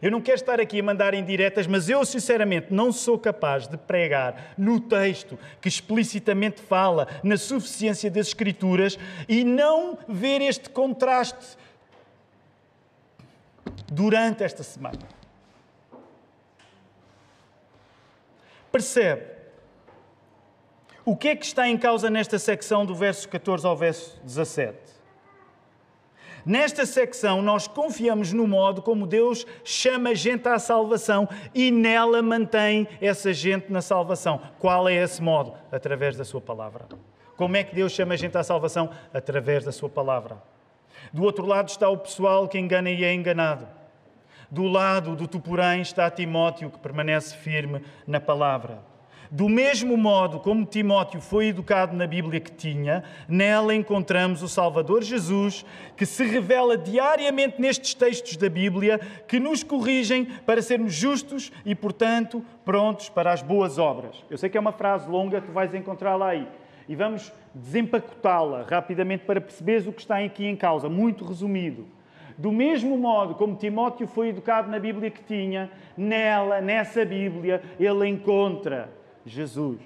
Eu 0.00 0.10
não 0.10 0.20
quero 0.20 0.36
estar 0.36 0.58
aqui 0.58 0.80
a 0.80 0.82
mandar 0.82 1.14
indiretas, 1.14 1.66
mas 1.66 1.88
eu, 1.88 2.04
sinceramente, 2.04 2.72
não 2.72 2.90
sou 2.90 3.18
capaz 3.18 3.68
de 3.68 3.76
pregar 3.76 4.54
no 4.58 4.80
texto 4.80 5.38
que 5.60 5.68
explicitamente 5.68 6.60
fala 6.60 7.06
na 7.22 7.36
suficiência 7.36 8.10
das 8.10 8.28
Escrituras 8.28 8.98
e 9.28 9.44
não 9.44 9.98
ver 10.08 10.40
este 10.40 10.70
contraste 10.70 11.56
durante 13.92 14.42
esta 14.42 14.62
semana. 14.62 14.98
Percebe? 18.72 19.31
O 21.04 21.16
que 21.16 21.28
é 21.28 21.36
que 21.36 21.44
está 21.44 21.68
em 21.68 21.76
causa 21.76 22.08
nesta 22.08 22.38
secção 22.38 22.86
do 22.86 22.94
verso 22.94 23.28
14 23.28 23.66
ao 23.66 23.76
verso 23.76 24.20
17? 24.22 24.78
Nesta 26.46 26.86
secção, 26.86 27.42
nós 27.42 27.66
confiamos 27.66 28.32
no 28.32 28.46
modo 28.46 28.82
como 28.82 29.06
Deus 29.06 29.46
chama 29.64 30.14
gente 30.14 30.48
à 30.48 30.58
salvação 30.58 31.28
e 31.54 31.70
nela 31.70 32.20
mantém 32.22 32.86
essa 33.00 33.32
gente 33.32 33.72
na 33.72 33.80
salvação. 33.80 34.40
Qual 34.58 34.88
é 34.88 34.94
esse 34.94 35.20
modo? 35.20 35.54
Através 35.70 36.16
da 36.16 36.24
Sua 36.24 36.40
palavra. 36.40 36.86
Como 37.36 37.56
é 37.56 37.64
que 37.64 37.74
Deus 37.74 37.92
chama 37.92 38.16
gente 38.16 38.38
à 38.38 38.42
salvação? 38.44 38.90
Através 39.12 39.64
da 39.64 39.72
Sua 39.72 39.88
palavra. 39.88 40.40
Do 41.12 41.24
outro 41.24 41.46
lado 41.46 41.68
está 41.68 41.88
o 41.88 41.98
pessoal 41.98 42.46
que 42.46 42.58
engana 42.58 42.90
e 42.90 43.04
é 43.04 43.12
enganado. 43.12 43.66
Do 44.50 44.64
lado 44.64 45.16
do 45.16 45.26
tu, 45.26 45.40
porém, 45.40 45.80
está 45.80 46.10
Timóteo, 46.10 46.70
que 46.70 46.78
permanece 46.78 47.36
firme 47.36 47.82
na 48.06 48.20
palavra. 48.20 48.91
Do 49.34 49.48
mesmo 49.48 49.96
modo 49.96 50.38
como 50.40 50.66
Timóteo 50.66 51.18
foi 51.18 51.46
educado 51.46 51.96
na 51.96 52.06
Bíblia 52.06 52.38
que 52.38 52.52
tinha, 52.52 53.02
nela 53.26 53.74
encontramos 53.74 54.42
o 54.42 54.48
Salvador 54.48 55.02
Jesus, 55.02 55.64
que 55.96 56.04
se 56.04 56.22
revela 56.22 56.76
diariamente 56.76 57.58
nestes 57.58 57.94
textos 57.94 58.36
da 58.36 58.50
Bíblia, 58.50 59.00
que 59.26 59.40
nos 59.40 59.62
corrigem 59.62 60.26
para 60.26 60.60
sermos 60.60 60.92
justos 60.92 61.50
e, 61.64 61.74
portanto, 61.74 62.44
prontos 62.62 63.08
para 63.08 63.32
as 63.32 63.40
boas 63.40 63.78
obras. 63.78 64.22
Eu 64.28 64.36
sei 64.36 64.50
que 64.50 64.58
é 64.58 64.60
uma 64.60 64.70
frase 64.70 65.08
longa, 65.08 65.40
tu 65.40 65.50
vais 65.50 65.74
encontrá-la 65.74 66.28
aí. 66.28 66.46
E 66.86 66.94
vamos 66.94 67.32
desempacotá-la 67.54 68.66
rapidamente 68.68 69.24
para 69.24 69.40
perceberes 69.40 69.86
o 69.86 69.94
que 69.94 70.02
está 70.02 70.18
aqui 70.18 70.44
em 70.44 70.56
causa, 70.56 70.90
muito 70.90 71.24
resumido. 71.24 71.86
Do 72.36 72.52
mesmo 72.52 72.98
modo 72.98 73.34
como 73.34 73.56
Timóteo 73.56 74.06
foi 74.06 74.28
educado 74.28 74.70
na 74.70 74.78
Bíblia 74.78 75.10
que 75.10 75.24
tinha, 75.24 75.70
nela, 75.96 76.60
nessa 76.60 77.02
Bíblia, 77.02 77.62
ele 77.80 78.06
encontra 78.06 79.00
Jesus, 79.24 79.80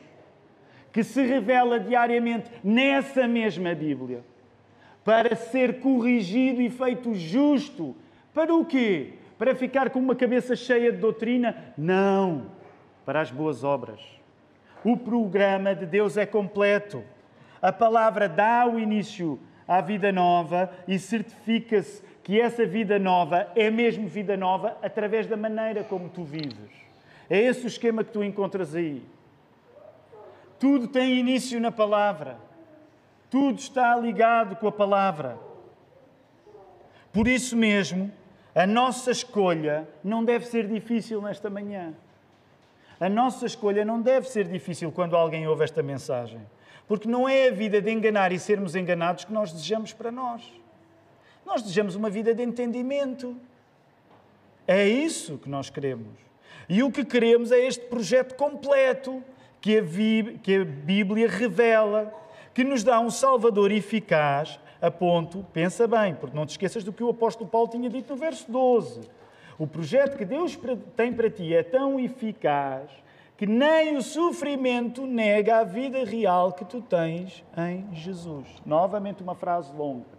que 0.92 1.04
se 1.04 1.22
revela 1.22 1.78
diariamente 1.78 2.50
nessa 2.64 3.28
mesma 3.28 3.74
Bíblia, 3.74 4.24
para 5.04 5.36
ser 5.36 5.80
corrigido 5.80 6.60
e 6.60 6.68
feito 6.68 7.14
justo. 7.14 7.94
Para 8.34 8.54
o 8.54 8.64
quê? 8.64 9.14
Para 9.38 9.54
ficar 9.54 9.90
com 9.90 9.98
uma 9.98 10.16
cabeça 10.16 10.56
cheia 10.56 10.90
de 10.90 10.98
doutrina? 10.98 11.72
Não, 11.76 12.50
para 13.04 13.20
as 13.20 13.30
boas 13.30 13.62
obras. 13.62 14.00
O 14.84 14.96
programa 14.96 15.74
de 15.74 15.86
Deus 15.86 16.16
é 16.16 16.26
completo. 16.26 17.04
A 17.60 17.72
palavra 17.72 18.28
dá 18.28 18.66
o 18.66 18.78
início 18.78 19.38
à 19.66 19.80
vida 19.80 20.12
nova 20.12 20.70
e 20.86 20.98
certifica-se 20.98 22.02
que 22.22 22.40
essa 22.40 22.66
vida 22.66 22.98
nova 22.98 23.48
é 23.54 23.70
mesmo 23.70 24.08
vida 24.08 24.36
nova 24.36 24.76
através 24.82 25.26
da 25.26 25.36
maneira 25.36 25.84
como 25.84 26.08
tu 26.08 26.24
vives. 26.24 26.70
É 27.30 27.40
esse 27.40 27.64
o 27.64 27.68
esquema 27.68 28.02
que 28.02 28.12
tu 28.12 28.22
encontras 28.22 28.74
aí. 28.74 29.02
Tudo 30.58 30.88
tem 30.88 31.18
início 31.18 31.60
na 31.60 31.70
palavra. 31.70 32.38
Tudo 33.30 33.58
está 33.58 33.96
ligado 33.96 34.56
com 34.56 34.68
a 34.68 34.72
palavra. 34.72 35.38
Por 37.12 37.28
isso 37.28 37.56
mesmo, 37.56 38.12
a 38.54 38.66
nossa 38.66 39.10
escolha 39.10 39.88
não 40.02 40.24
deve 40.24 40.46
ser 40.46 40.66
difícil 40.66 41.20
nesta 41.20 41.50
manhã. 41.50 41.94
A 42.98 43.08
nossa 43.08 43.44
escolha 43.44 43.84
não 43.84 44.00
deve 44.00 44.28
ser 44.28 44.46
difícil 44.48 44.90
quando 44.90 45.16
alguém 45.16 45.46
ouve 45.46 45.64
esta 45.64 45.82
mensagem. 45.82 46.40
Porque 46.88 47.08
não 47.08 47.28
é 47.28 47.48
a 47.48 47.52
vida 47.52 47.80
de 47.82 47.90
enganar 47.90 48.32
e 48.32 48.38
sermos 48.38 48.74
enganados 48.74 49.24
que 49.24 49.32
nós 49.32 49.52
desejamos 49.52 49.92
para 49.92 50.10
nós. 50.10 50.42
Nós 51.44 51.62
desejamos 51.62 51.94
uma 51.94 52.08
vida 52.08 52.34
de 52.34 52.42
entendimento. 52.42 53.36
É 54.66 54.86
isso 54.86 55.36
que 55.38 55.48
nós 55.48 55.68
queremos. 55.68 56.18
E 56.68 56.82
o 56.82 56.90
que 56.90 57.04
queremos 57.04 57.52
é 57.52 57.58
este 57.58 57.84
projeto 57.86 58.34
completo 58.34 59.22
que 59.60 59.78
a, 59.78 59.82
que 60.42 60.56
a 60.56 60.64
Bíblia 60.64 61.28
revela, 61.28 62.12
que 62.54 62.64
nos 62.64 62.82
dá 62.82 63.00
um 63.00 63.10
Salvador 63.10 63.70
eficaz, 63.70 64.58
a 64.80 64.90
ponto, 64.90 65.44
pensa 65.52 65.86
bem, 65.86 66.14
porque 66.14 66.36
não 66.36 66.46
te 66.46 66.50
esqueças 66.50 66.84
do 66.84 66.92
que 66.92 67.02
o 67.02 67.10
apóstolo 67.10 67.48
Paulo 67.48 67.68
tinha 67.68 67.88
dito 67.88 68.12
no 68.12 68.18
verso 68.18 68.50
12. 68.50 69.08
O 69.58 69.66
projeto 69.66 70.16
que 70.16 70.24
Deus 70.24 70.58
tem 70.94 71.12
para 71.12 71.30
ti 71.30 71.54
é 71.54 71.62
tão 71.62 71.98
eficaz 71.98 72.90
que 73.36 73.46
nem 73.46 73.96
o 73.96 74.02
sofrimento 74.02 75.06
nega 75.06 75.58
a 75.58 75.64
vida 75.64 76.04
real 76.04 76.52
que 76.52 76.64
tu 76.64 76.80
tens 76.80 77.44
em 77.56 77.86
Jesus. 77.94 78.46
Novamente, 78.64 79.22
uma 79.22 79.34
frase 79.34 79.74
longa. 79.74 80.15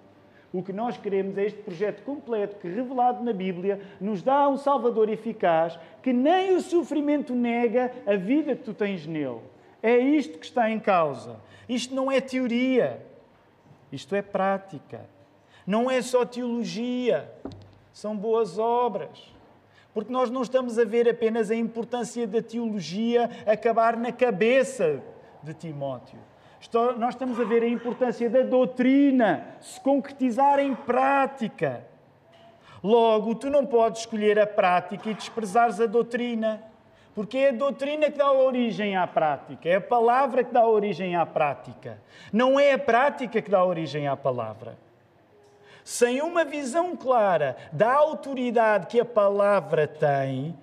O 0.57 0.63
que 0.63 0.73
nós 0.73 0.97
queremos 0.97 1.37
é 1.37 1.45
este 1.45 1.59
projeto 1.59 2.01
completo 2.01 2.55
que, 2.55 2.67
revelado 2.67 3.23
na 3.23 3.31
Bíblia, 3.31 3.79
nos 4.01 4.23
dá 4.23 4.49
um 4.49 4.57
Salvador 4.57 5.07
eficaz 5.07 5.77
que 6.01 6.11
nem 6.11 6.55
o 6.55 6.61
sofrimento 6.61 7.35
nega 7.35 7.91
a 8.07 8.15
vida 8.15 8.55
que 8.55 8.63
tu 8.63 8.73
tens 8.73 9.05
nele. 9.05 9.39
É 9.83 9.95
isto 9.99 10.39
que 10.39 10.47
está 10.47 10.67
em 10.67 10.79
causa. 10.79 11.39
Isto 11.69 11.93
não 11.93 12.11
é 12.11 12.19
teoria, 12.19 13.05
isto 13.91 14.15
é 14.15 14.23
prática. 14.23 15.01
Não 15.63 15.91
é 15.91 16.01
só 16.01 16.25
teologia, 16.25 17.31
são 17.93 18.17
boas 18.17 18.57
obras. 18.57 19.31
Porque 19.93 20.11
nós 20.11 20.31
não 20.31 20.41
estamos 20.41 20.79
a 20.79 20.85
ver 20.85 21.07
apenas 21.07 21.51
a 21.51 21.55
importância 21.55 22.25
da 22.25 22.41
teologia 22.41 23.29
acabar 23.45 23.95
na 23.95 24.11
cabeça 24.11 25.03
de 25.43 25.53
Timóteo 25.53 26.17
nós 26.97 27.13
estamos 27.13 27.39
a 27.39 27.43
ver 27.43 27.63
a 27.63 27.67
importância 27.67 28.29
da 28.29 28.41
doutrina 28.41 29.45
se 29.61 29.79
concretizar 29.79 30.59
em 30.59 30.73
prática. 30.73 31.85
Logo, 32.83 33.35
tu 33.35 33.49
não 33.49 33.65
podes 33.65 34.01
escolher 34.01 34.39
a 34.39 34.47
prática 34.47 35.09
e 35.09 35.13
desprezares 35.13 35.79
a 35.79 35.85
doutrina, 35.85 36.61
porque 37.13 37.37
é 37.37 37.49
a 37.49 37.53
doutrina 37.53 38.11
que 38.11 38.17
dá 38.17 38.31
origem 38.31 38.95
à 38.95 39.07
prática, 39.07 39.67
é 39.67 39.75
a 39.75 39.81
palavra 39.81 40.43
que 40.43 40.53
dá 40.53 40.65
origem 40.65 41.15
à 41.15 41.25
prática. 41.25 41.99
Não 42.31 42.59
é 42.59 42.73
a 42.73 42.79
prática 42.79 43.41
que 43.41 43.49
dá 43.49 43.63
origem 43.63 44.07
à 44.07 44.15
palavra. 44.15 44.77
Sem 45.83 46.21
uma 46.21 46.43
visão 46.43 46.95
clara 46.95 47.55
da 47.71 47.93
autoridade 47.93 48.87
que 48.87 48.99
a 48.99 49.05
palavra 49.05 49.87
tem, 49.87 50.55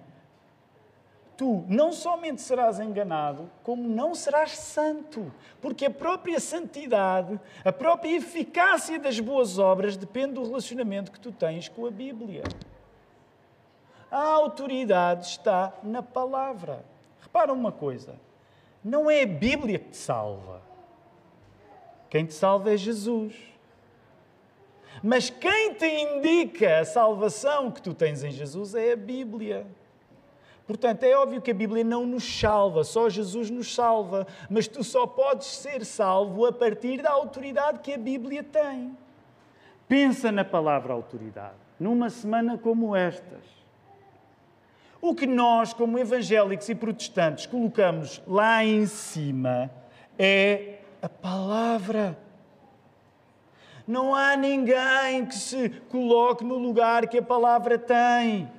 tu 1.37 1.64
não 1.68 1.92
somente 1.92 2.40
serás 2.40 2.79
enganado, 2.79 3.51
como 3.62 3.88
não 3.88 4.14
serás 4.14 4.53
santo, 4.53 5.33
porque 5.61 5.87
a 5.87 5.90
própria 5.90 6.38
santidade, 6.38 7.40
a 7.64 7.73
própria 7.73 8.16
eficácia 8.16 8.99
das 8.99 9.18
boas 9.18 9.59
obras 9.59 9.97
depende 9.97 10.35
do 10.35 10.44
relacionamento 10.44 11.11
que 11.11 11.20
tu 11.20 11.33
tens 11.33 11.68
com 11.68 11.87
a 11.87 11.90
Bíblia. 11.90 12.42
A 14.11 14.23
autoridade 14.23 15.27
está 15.27 15.73
na 15.83 16.03
palavra. 16.03 16.85
Repara 17.20 17.53
uma 17.53 17.73
coisa: 17.73 18.14
não 18.83 19.11
é 19.11 19.23
a 19.23 19.27
Bíblia 19.27 19.79
que 19.79 19.90
te 19.90 19.97
salva. 19.97 20.62
Quem 22.09 22.25
te 22.25 22.35
salva 22.35 22.73
é 22.73 22.77
Jesus. 22.77 23.35
Mas 25.03 25.29
quem 25.29 25.75
te 25.75 25.87
indica 25.87 26.79
a 26.79 26.85
salvação 26.85 27.70
que 27.73 27.83
tu 27.83 27.92
tens 27.92 28.23
em 28.23 28.31
Jesus 28.31 28.75
é 28.75 28.92
a 28.92 28.97
Bíblia. 28.97 29.66
Portanto, 30.66 31.03
é 31.03 31.14
óbvio 31.14 31.42
que 31.42 31.50
a 31.50 31.55
Bíblia 31.55 31.85
não 31.85 32.07
nos 32.07 32.40
salva, 32.40 32.85
só 32.85 33.11
Jesus 33.11 33.50
nos 33.50 33.74
salva, 33.74 34.27
mas 34.48 34.66
tu 34.66 34.83
só 34.83 35.07
podes 35.07 35.46
ser 35.46 35.85
salvo 35.85 36.46
a 36.46 36.53
partir 36.53 37.03
da 37.03 37.11
autoridade 37.11 37.81
que 37.81 37.92
a 37.92 37.98
Bíblia 37.98 38.42
tem. 38.42 38.96
Pensa 39.87 40.33
na 40.33 40.44
palavra 40.44 40.94
autoridade, 40.94 41.55
numa 41.79 42.09
semana 42.09 42.57
como 42.57 42.96
estas. 42.96 43.44
O 45.03 45.14
que 45.14 45.27
nós, 45.27 45.74
como 45.74 45.98
evangélicos 45.98 46.66
e 46.70 46.74
protestantes, 46.74 47.44
colocamos 47.44 48.22
lá 48.27 48.64
em 48.64 48.87
cima 48.87 49.70
é 50.18 50.79
a 51.03 51.09
palavra. 51.11 52.18
Não 53.87 54.14
há 54.14 54.35
ninguém 54.35 55.27
que 55.27 55.35
se 55.35 55.68
coloque 55.90 56.42
no 56.42 56.57
lugar 56.57 57.07
que 57.07 57.18
a 57.18 57.22
palavra 57.22 57.79
tem. 57.79 58.50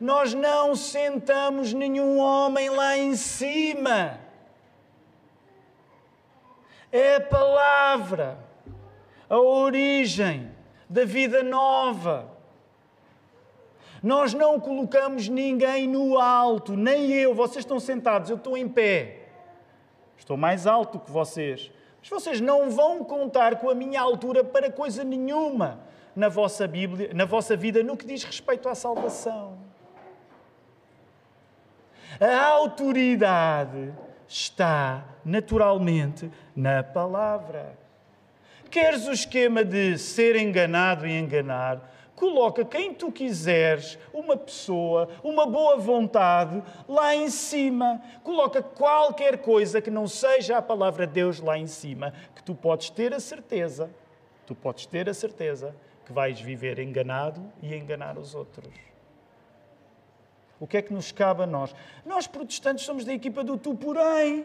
Nós 0.00 0.34
não 0.34 0.76
sentamos 0.76 1.72
nenhum 1.72 2.18
homem 2.18 2.68
lá 2.68 2.96
em 2.96 3.16
cima. 3.16 4.20
É 6.92 7.16
a 7.16 7.20
palavra, 7.20 8.38
a 9.28 9.38
origem 9.38 10.50
da 10.88 11.04
vida 11.04 11.42
nova. 11.42 12.30
Nós 14.02 14.34
não 14.34 14.60
colocamos 14.60 15.28
ninguém 15.28 15.86
no 15.86 16.18
alto, 16.18 16.76
nem 16.76 17.10
eu. 17.10 17.34
Vocês 17.34 17.64
estão 17.64 17.80
sentados, 17.80 18.30
eu 18.30 18.36
estou 18.36 18.56
em 18.56 18.68
pé. 18.68 19.28
Estou 20.16 20.36
mais 20.36 20.66
alto 20.66 20.98
que 20.98 21.10
vocês. 21.10 21.72
Mas 22.00 22.08
vocês 22.08 22.40
não 22.40 22.70
vão 22.70 23.02
contar 23.02 23.56
com 23.56 23.68
a 23.68 23.74
minha 23.74 24.00
altura 24.00 24.44
para 24.44 24.70
coisa 24.70 25.02
nenhuma 25.02 25.80
na 26.14 26.28
vossa 26.28 26.66
Bíblia, 26.66 27.10
na 27.12 27.24
vossa 27.24 27.56
vida, 27.56 27.82
no 27.82 27.96
que 27.96 28.06
diz 28.06 28.22
respeito 28.22 28.68
à 28.68 28.74
salvação. 28.74 29.65
A 32.20 32.46
autoridade 32.46 33.92
está 34.26 35.04
naturalmente 35.24 36.30
na 36.54 36.82
palavra. 36.82 37.78
Queres 38.70 39.06
o 39.06 39.12
esquema 39.12 39.64
de 39.64 39.98
ser 39.98 40.36
enganado 40.36 41.06
e 41.06 41.12
enganar? 41.12 41.92
Coloca 42.14 42.64
quem 42.64 42.94
tu 42.94 43.12
quiseres, 43.12 43.98
uma 44.12 44.36
pessoa, 44.36 45.08
uma 45.22 45.44
boa 45.44 45.76
vontade 45.76 46.62
lá 46.88 47.14
em 47.14 47.28
cima. 47.28 48.00
Coloca 48.24 48.62
qualquer 48.62 49.38
coisa 49.38 49.82
que 49.82 49.90
não 49.90 50.08
seja 50.08 50.56
a 50.56 50.62
palavra 50.62 51.06
de 51.06 51.12
Deus 51.12 51.40
lá 51.40 51.58
em 51.58 51.66
cima, 51.66 52.14
que 52.34 52.42
tu 52.42 52.54
podes 52.54 52.88
ter 52.88 53.12
a 53.12 53.20
certeza, 53.20 53.90
tu 54.46 54.54
podes 54.54 54.86
ter 54.86 55.08
a 55.10 55.14
certeza 55.14 55.76
que 56.06 56.12
vais 56.12 56.40
viver 56.40 56.78
enganado 56.78 57.42
e 57.62 57.74
enganar 57.74 58.16
os 58.16 58.34
outros. 58.34 58.95
O 60.58 60.66
que 60.66 60.76
é 60.76 60.82
que 60.82 60.92
nos 60.92 61.12
cabe 61.12 61.42
a 61.42 61.46
nós? 61.46 61.74
Nós, 62.04 62.26
protestantes, 62.26 62.84
somos 62.84 63.04
da 63.04 63.12
equipa 63.12 63.44
do 63.44 63.56
tu, 63.56 63.74
porém. 63.74 64.44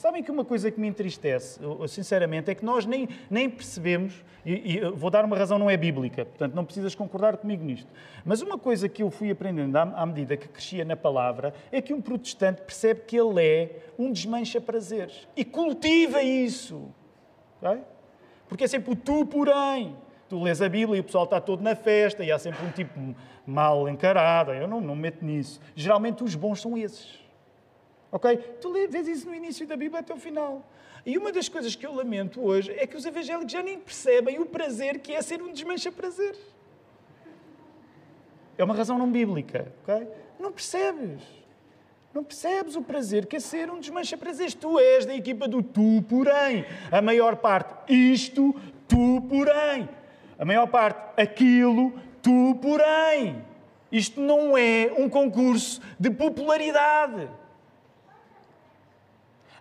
Sabem 0.00 0.22
que 0.22 0.30
uma 0.30 0.46
coisa 0.46 0.70
que 0.70 0.80
me 0.80 0.88
entristece, 0.88 1.60
sinceramente, 1.86 2.50
é 2.50 2.54
que 2.54 2.64
nós 2.64 2.86
nem, 2.86 3.06
nem 3.28 3.50
percebemos, 3.50 4.24
e, 4.46 4.78
e 4.78 4.90
vou 4.92 5.10
dar 5.10 5.26
uma 5.26 5.36
razão, 5.36 5.58
não 5.58 5.68
é 5.68 5.76
bíblica, 5.76 6.24
portanto 6.24 6.54
não 6.54 6.64
precisas 6.64 6.94
concordar 6.94 7.36
comigo 7.36 7.62
nisto, 7.62 7.86
mas 8.24 8.40
uma 8.40 8.56
coisa 8.56 8.88
que 8.88 9.02
eu 9.02 9.10
fui 9.10 9.30
aprendendo 9.30 9.76
à, 9.76 9.82
à 9.82 10.06
medida 10.06 10.38
que 10.38 10.48
crescia 10.48 10.86
na 10.86 10.96
palavra 10.96 11.52
é 11.70 11.82
que 11.82 11.92
um 11.92 12.00
protestante 12.00 12.62
percebe 12.62 13.02
que 13.02 13.14
ele 13.14 13.44
é 13.44 13.76
um 13.98 14.10
desmancha 14.10 14.58
prazeres 14.58 15.28
e 15.36 15.44
cultiva 15.44 16.22
isso. 16.22 16.88
Okay? 17.60 17.82
Porque 18.48 18.64
é 18.64 18.68
sempre 18.68 18.92
o 18.92 18.96
tu, 18.96 19.26
porém. 19.26 19.94
Tu 20.30 20.42
lês 20.42 20.62
a 20.62 20.68
Bíblia 20.68 20.96
e 20.96 21.00
o 21.00 21.04
pessoal 21.04 21.24
está 21.24 21.40
todo 21.40 21.60
na 21.60 21.74
festa 21.74 22.24
e 22.24 22.32
há 22.32 22.38
sempre 22.38 22.64
um 22.64 22.70
tipo 22.70 23.14
mal 23.50 23.88
encarado. 23.88 24.52
Eu 24.52 24.68
não, 24.68 24.80
não 24.80 24.94
me 24.94 25.02
meto 25.02 25.24
nisso. 25.24 25.60
Geralmente 25.74 26.24
os 26.24 26.34
bons 26.34 26.60
são 26.60 26.76
esses. 26.76 27.18
Ok? 28.12 28.36
Tu 28.60 28.72
vês 28.88 29.06
isso 29.06 29.26
no 29.28 29.34
início 29.34 29.66
da 29.66 29.76
Bíblia 29.76 30.00
até 30.00 30.14
o 30.14 30.16
final. 30.16 30.64
E 31.04 31.16
uma 31.16 31.32
das 31.32 31.48
coisas 31.48 31.74
que 31.74 31.86
eu 31.86 31.94
lamento 31.94 32.44
hoje 32.44 32.72
é 32.76 32.86
que 32.86 32.96
os 32.96 33.06
evangélicos 33.06 33.52
já 33.52 33.62
nem 33.62 33.78
percebem 33.78 34.38
o 34.38 34.46
prazer 34.46 34.98
que 34.98 35.12
é 35.12 35.22
ser 35.22 35.40
um 35.42 35.52
desmancha-prazer. 35.52 36.36
É 38.58 38.64
uma 38.64 38.74
razão 38.74 38.98
não 38.98 39.10
bíblica, 39.10 39.72
ok? 39.82 40.06
Não 40.38 40.52
percebes. 40.52 41.22
Não 42.12 42.24
percebes 42.24 42.74
o 42.74 42.82
prazer 42.82 43.26
que 43.26 43.36
é 43.36 43.40
ser 43.40 43.70
um 43.70 43.78
desmancha-prazeres. 43.78 44.54
Tu 44.54 44.78
és 44.78 45.06
da 45.06 45.14
equipa 45.14 45.46
do 45.46 45.62
tu, 45.62 46.02
porém. 46.08 46.66
A 46.90 47.00
maior 47.00 47.36
parte, 47.36 47.92
isto, 47.92 48.54
tu, 48.86 49.22
porém. 49.28 49.88
A 50.38 50.44
maior 50.44 50.66
parte, 50.66 51.20
aquilo, 51.20 51.92
tu, 52.22 52.58
porém. 52.60 53.44
Isto 53.90 54.20
não 54.20 54.56
é 54.56 54.92
um 54.96 55.08
concurso 55.08 55.80
de 55.98 56.10
popularidade. 56.10 57.28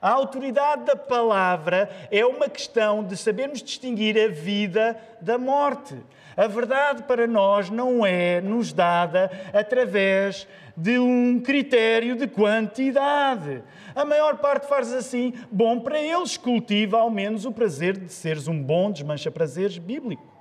A 0.01 0.11
autoridade 0.11 0.85
da 0.85 0.95
palavra 0.95 1.89
é 2.09 2.25
uma 2.25 2.47
questão 2.47 3.03
de 3.03 3.17
sabermos 3.17 3.61
distinguir 3.61 4.17
a 4.17 4.29
vida 4.29 4.97
da 5.19 5.37
morte. 5.37 5.95
A 6.37 6.47
verdade 6.47 7.03
para 7.03 7.27
nós 7.27 7.69
não 7.69 8.05
é 8.05 8.39
nos 8.39 8.71
dada 8.71 9.29
através 9.53 10.47
de 10.77 10.97
um 10.97 11.41
critério 11.41 12.15
de 12.15 12.27
quantidade. 12.27 13.61
A 13.93 14.05
maior 14.05 14.37
parte 14.37 14.67
faz 14.67 14.93
assim. 14.93 15.33
Bom, 15.51 15.81
para 15.81 15.99
eles 15.99 16.37
cultiva 16.37 16.99
ao 16.99 17.09
menos 17.09 17.43
o 17.43 17.51
prazer 17.51 17.97
de 17.97 18.13
seres 18.13 18.47
um 18.47 18.63
bom 18.63 18.89
desmancha-prazeres 18.89 19.77
bíblico. 19.77 20.38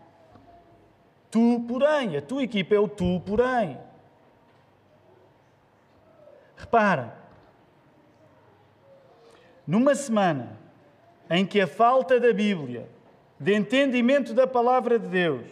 Tu, 1.30 1.64
porém, 1.68 2.16
a 2.16 2.22
tua 2.22 2.42
equipa 2.42 2.74
é 2.74 2.78
o 2.78 2.88
tu, 2.88 3.20
porém. 3.20 3.78
Repara, 6.56 7.16
numa 9.66 9.94
semana 9.94 10.58
em 11.30 11.44
que 11.44 11.60
a 11.60 11.66
falta 11.66 12.18
da 12.18 12.32
Bíblia, 12.32 12.88
de 13.38 13.54
entendimento 13.54 14.32
da 14.32 14.46
palavra 14.46 14.98
de 14.98 15.06
Deus, 15.06 15.46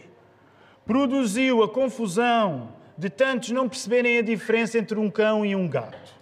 produziu 0.84 1.62
a 1.62 1.68
confusão 1.68 2.72
de 2.96 3.10
tantos 3.10 3.50
não 3.50 3.68
perceberem 3.68 4.18
a 4.18 4.22
diferença 4.22 4.78
entre 4.78 4.98
um 4.98 5.10
cão 5.10 5.44
e 5.44 5.54
um 5.54 5.68
gato. 5.68 6.14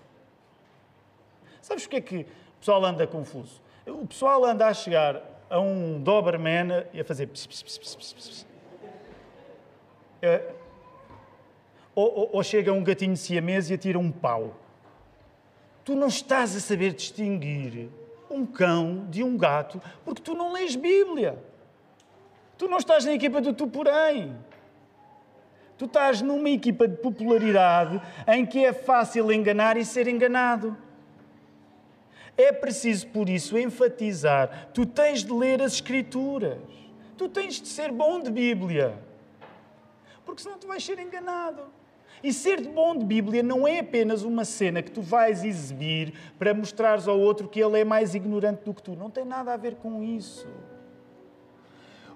Sabes 1.63 1.87
que 1.87 1.97
é 1.97 2.01
que 2.01 2.17
o 2.17 2.59
pessoal 2.59 2.85
anda 2.85 3.07
confuso? 3.07 3.63
O 3.87 4.07
pessoal 4.07 4.45
anda 4.45 4.67
a 4.67 4.75
chegar 4.75 5.23
a 5.49 5.61
um 5.61 6.03
Doberman 6.03 6.85
e 6.93 7.01
a 7.01 7.05
fazer 7.05 7.27
pss, 7.29 7.47
pss, 7.47 7.79
pss, 7.97 8.47
é, 10.25 10.55
ou, 11.95 12.19
ou, 12.19 12.31
ou, 12.35 12.43
chega 12.43 12.73
um 12.73 12.83
gatinho 12.83 13.17
siamês 13.17 13.71
e 13.71 13.75
atira 13.75 13.99
um 13.99 14.11
pau 14.11 14.65
tu 15.85 15.95
não 15.95 16.09
estás 16.09 16.57
a 16.57 16.61
saber 16.61 16.95
distinguir 16.95 17.89
um 18.31 18.47
cão 18.47 19.07
de 19.11 19.23
um 19.23 19.37
gato 19.37 19.81
porque 20.05 20.23
tu 20.23 20.35
não 20.35 20.53
lês 20.53 20.75
Bíblia. 20.75 21.39
Tu 22.57 22.67
não 22.67 22.79
estás 22.79 23.05
na 23.05 23.13
equipa 23.13 23.41
do 23.41 23.53
tu 23.53 23.67
porém. 23.67 24.35
Tu 25.77 25.85
estás 25.85 26.23
numa 26.23 26.49
equipa 26.49 26.89
de 26.89 26.97
popularidade 26.97 28.01
em 28.27 28.47
que 28.47 28.65
é 28.65 28.73
fácil 28.73 29.31
enganar 29.31 29.77
e 29.77 29.85
ser 29.85 30.09
enganado. 30.09 30.77
É 32.37 32.53
preciso, 32.53 33.09
por 33.09 33.29
isso, 33.29 33.59
enfatizar: 33.59 34.71
tu 34.73 34.87
tens 34.87 35.25
de 35.25 35.33
ler 35.33 35.61
as 35.61 35.75
Escrituras. 35.75 36.59
Tu 37.17 37.29
tens 37.29 37.61
de 37.61 37.69
ser 37.69 37.93
bom 37.93 38.21
de 38.21 38.31
Bíblia. 38.31 38.99
Porque 40.25 40.43
senão 40.43 40.59
tu 40.59 40.67
vais 40.67 40.85
ser 40.85 40.99
enganado. 40.99 41.63
E 42.23 42.33
ser 42.33 42.61
de 42.61 42.69
bom 42.69 42.97
de 42.97 43.05
Bíblia 43.05 43.43
não 43.43 43.69
é 43.69 43.81
apenas 43.81 44.23
uma 44.23 44.45
cena 44.45 44.83
que 44.83 44.91
tu 44.91 45.03
vais 45.03 45.45
exibir 45.45 46.15
para 46.39 46.55
mostrares 46.55 47.07
ao 47.07 47.19
outro 47.19 47.49
que 47.49 47.63
ele 47.63 47.81
é 47.81 47.85
mais 47.85 48.15
ignorante 48.15 48.65
do 48.65 48.73
que 48.73 48.83
tu. 48.83 48.97
Não 48.97 49.11
tem 49.11 49.25
nada 49.25 49.53
a 49.53 49.57
ver 49.57 49.75
com 49.75 50.03
isso. 50.03 50.49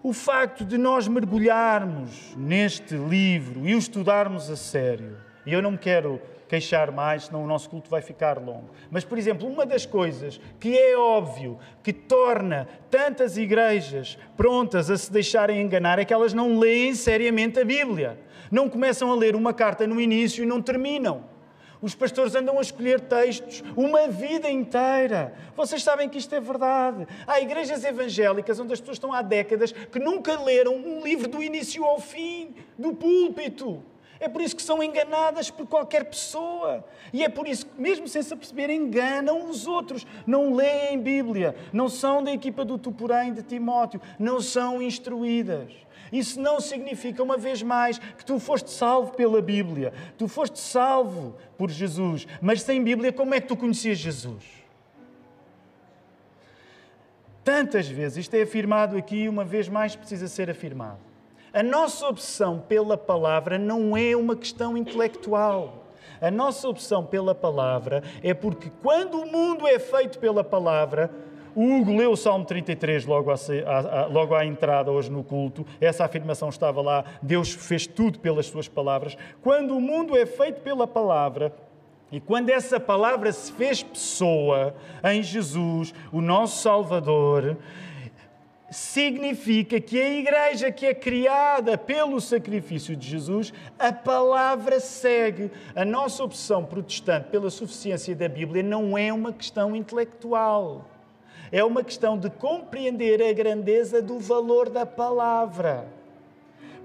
O 0.02 0.12
facto 0.12 0.64
de 0.64 0.78
nós 0.78 1.08
mergulharmos 1.08 2.34
neste 2.36 2.94
livro 2.94 3.68
e 3.68 3.74
o 3.74 3.78
estudarmos 3.78 4.48
a 4.48 4.56
sério, 4.56 5.18
e 5.44 5.52
eu 5.52 5.60
não 5.60 5.72
me 5.72 5.78
quero 5.78 6.22
queixar 6.48 6.90
mais, 6.90 7.26
senão 7.26 7.44
o 7.44 7.46
nosso 7.46 7.68
culto 7.68 7.90
vai 7.90 8.00
ficar 8.00 8.38
longo. 8.38 8.70
Mas, 8.90 9.04
por 9.04 9.18
exemplo, 9.18 9.46
uma 9.46 9.66
das 9.66 9.84
coisas 9.84 10.40
que 10.58 10.76
é 10.76 10.96
óbvio 10.96 11.58
que 11.82 11.92
torna 11.92 12.66
tantas 12.90 13.36
igrejas 13.36 14.18
prontas 14.36 14.90
a 14.90 14.96
se 14.96 15.12
deixarem 15.12 15.60
enganar 15.60 15.98
é 15.98 16.04
que 16.04 16.14
elas 16.14 16.32
não 16.32 16.58
leem 16.58 16.94
seriamente 16.94 17.60
a 17.60 17.64
Bíblia 17.64 18.18
não 18.50 18.68
começam 18.68 19.10
a 19.10 19.14
ler 19.14 19.36
uma 19.36 19.52
carta 19.52 19.86
no 19.86 20.00
início 20.00 20.42
e 20.42 20.46
não 20.46 20.60
terminam. 20.60 21.24
Os 21.80 21.94
pastores 21.94 22.34
andam 22.34 22.58
a 22.58 22.60
escolher 22.60 23.00
textos 23.00 23.62
uma 23.76 24.08
vida 24.08 24.50
inteira. 24.50 25.32
Vocês 25.56 25.82
sabem 25.82 26.08
que 26.08 26.18
isto 26.18 26.34
é 26.34 26.40
verdade. 26.40 27.06
Há 27.24 27.40
igrejas 27.40 27.84
evangélicas 27.84 28.58
onde 28.58 28.72
as 28.72 28.80
pessoas 28.80 28.96
estão 28.96 29.12
há 29.12 29.22
décadas 29.22 29.70
que 29.70 30.00
nunca 30.00 30.40
leram 30.40 30.74
um 30.74 31.00
livro 31.02 31.28
do 31.28 31.40
início 31.40 31.84
ao 31.84 32.00
fim, 32.00 32.52
do 32.76 32.94
púlpito. 32.94 33.80
É 34.20 34.28
por 34.28 34.40
isso 34.40 34.56
que 34.56 34.62
são 34.62 34.82
enganadas 34.82 35.50
por 35.50 35.66
qualquer 35.66 36.04
pessoa. 36.04 36.84
E 37.12 37.22
é 37.22 37.28
por 37.28 37.46
isso 37.46 37.66
que, 37.66 37.80
mesmo 37.80 38.08
sem 38.08 38.22
se 38.22 38.34
aperceber, 38.34 38.70
enganam 38.70 39.48
os 39.48 39.66
outros. 39.66 40.06
Não 40.26 40.54
leem 40.54 41.00
Bíblia, 41.00 41.54
não 41.72 41.88
são 41.88 42.22
da 42.22 42.32
equipa 42.32 42.64
do 42.64 42.78
Tuporém 42.78 43.32
de 43.32 43.42
Timóteo, 43.42 44.00
não 44.18 44.40
são 44.40 44.82
instruídas. 44.82 45.72
Isso 46.12 46.40
não 46.40 46.60
significa, 46.60 47.22
uma 47.22 47.36
vez 47.36 47.62
mais, 47.62 47.98
que 47.98 48.24
tu 48.24 48.38
foste 48.38 48.70
salvo 48.70 49.12
pela 49.12 49.40
Bíblia. 49.42 49.92
Tu 50.16 50.26
foste 50.26 50.58
salvo 50.58 51.36
por 51.56 51.70
Jesus. 51.70 52.26
Mas 52.40 52.62
sem 52.62 52.82
Bíblia, 52.82 53.12
como 53.12 53.34
é 53.34 53.40
que 53.40 53.46
tu 53.48 53.56
conhecias 53.56 53.98
Jesus? 53.98 54.44
Tantas 57.44 57.88
vezes, 57.88 58.18
isto 58.18 58.34
é 58.34 58.42
afirmado 58.42 58.96
aqui, 58.96 59.28
uma 59.28 59.44
vez 59.44 59.68
mais 59.68 59.96
precisa 59.96 60.28
ser 60.28 60.50
afirmado. 60.50 61.07
A 61.52 61.62
nossa 61.62 62.06
obsessão 62.06 62.58
pela 62.58 62.96
palavra 62.96 63.58
não 63.58 63.96
é 63.96 64.14
uma 64.16 64.36
questão 64.36 64.76
intelectual. 64.76 65.86
A 66.20 66.30
nossa 66.30 66.68
opção 66.68 67.04
pela 67.04 67.34
palavra 67.34 68.02
é 68.22 68.34
porque 68.34 68.70
quando 68.82 69.20
o 69.20 69.26
mundo 69.26 69.66
é 69.66 69.78
feito 69.78 70.18
pela 70.18 70.42
palavra, 70.42 71.10
o 71.54 71.62
Hugo 71.62 71.96
leu 71.96 72.12
o 72.12 72.16
Salmo 72.16 72.44
33 72.44 73.06
logo, 73.06 73.32
logo 74.10 74.34
à 74.34 74.44
entrada 74.44 74.90
hoje 74.90 75.10
no 75.10 75.24
culto. 75.24 75.64
Essa 75.80 76.04
afirmação 76.04 76.48
estava 76.48 76.82
lá. 76.82 77.04
Deus 77.22 77.52
fez 77.52 77.86
tudo 77.86 78.18
pelas 78.18 78.46
suas 78.46 78.68
palavras. 78.68 79.16
Quando 79.42 79.76
o 79.76 79.80
mundo 79.80 80.16
é 80.16 80.26
feito 80.26 80.60
pela 80.60 80.86
palavra, 80.86 81.52
e 82.10 82.20
quando 82.20 82.50
essa 82.50 82.80
palavra 82.80 83.30
se 83.32 83.52
fez 83.52 83.82
pessoa 83.82 84.74
em 85.04 85.22
Jesus, 85.22 85.92
o 86.12 86.20
nosso 86.20 86.62
Salvador, 86.62 87.56
significa 88.70 89.80
que 89.80 90.00
a 90.00 90.10
igreja 90.10 90.70
que 90.70 90.86
é 90.86 90.94
criada 90.94 91.78
pelo 91.78 92.20
sacrifício 92.20 92.94
de 92.94 93.08
Jesus, 93.08 93.52
a 93.78 93.92
palavra 93.92 94.78
segue. 94.78 95.50
A 95.74 95.84
nossa 95.84 96.22
opção 96.22 96.64
protestante 96.64 97.28
pela 97.30 97.50
suficiência 97.50 98.14
da 98.14 98.28
Bíblia 98.28 98.62
não 98.62 98.96
é 98.96 99.12
uma 99.12 99.32
questão 99.32 99.74
intelectual. 99.74 100.84
É 101.50 101.64
uma 101.64 101.82
questão 101.82 102.18
de 102.18 102.28
compreender 102.28 103.22
a 103.22 103.32
grandeza 103.32 104.02
do 104.02 104.18
valor 104.18 104.68
da 104.68 104.84
palavra. 104.84 105.97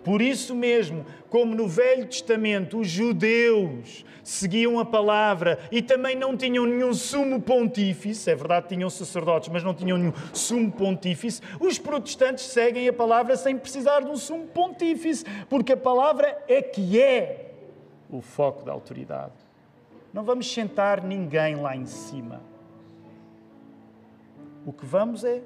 Por 0.04 0.22
isso 0.22 0.54
mesmo, 0.54 1.06
como 1.30 1.56
no 1.56 1.68
Velho 1.68 2.06
Testamento 2.06 2.80
os 2.80 2.88
judeus 2.88 4.06
seguiam 4.24 4.80
a 4.80 4.86
palavra 4.86 5.60
e 5.72 5.82
também 5.82 6.16
não 6.16 6.36
tinham 6.36 6.66
nenhum 6.66 6.94
sumo 6.94 7.42
pontífice, 7.42 8.30
é 8.30 8.36
verdade, 8.36 8.70
tinham 8.70 8.90
sacerdotes, 8.90 9.50
mas 9.50 9.64
não 9.64 9.74
tinham 9.74 9.98
nenhum 9.98 10.14
sumo 10.34 10.72
pontífice, 10.72 11.42
os 11.60 11.78
protestantes 11.78 12.46
seguem 12.46 12.88
a 12.88 12.94
palavra 12.94 13.36
sem 13.36 13.58
precisar 13.58 14.02
de 14.02 14.10
um 14.10 14.16
sumo 14.16 14.48
pontífice, 14.48 15.26
porque 15.50 15.74
a 15.74 15.78
palavra 15.78 16.38
é 16.48 16.62
que 16.62 17.02
é 17.02 17.52
o 18.10 18.22
foco 18.22 18.64
da 18.64 18.72
autoridade. 18.72 19.34
Não 20.14 20.24
vamos 20.24 20.52
sentar 20.52 21.04
ninguém 21.04 21.56
lá 21.56 21.76
em 21.76 21.86
cima. 21.86 22.42
O 24.66 24.72
que 24.72 24.86
vamos 24.86 25.24
é 25.24 25.42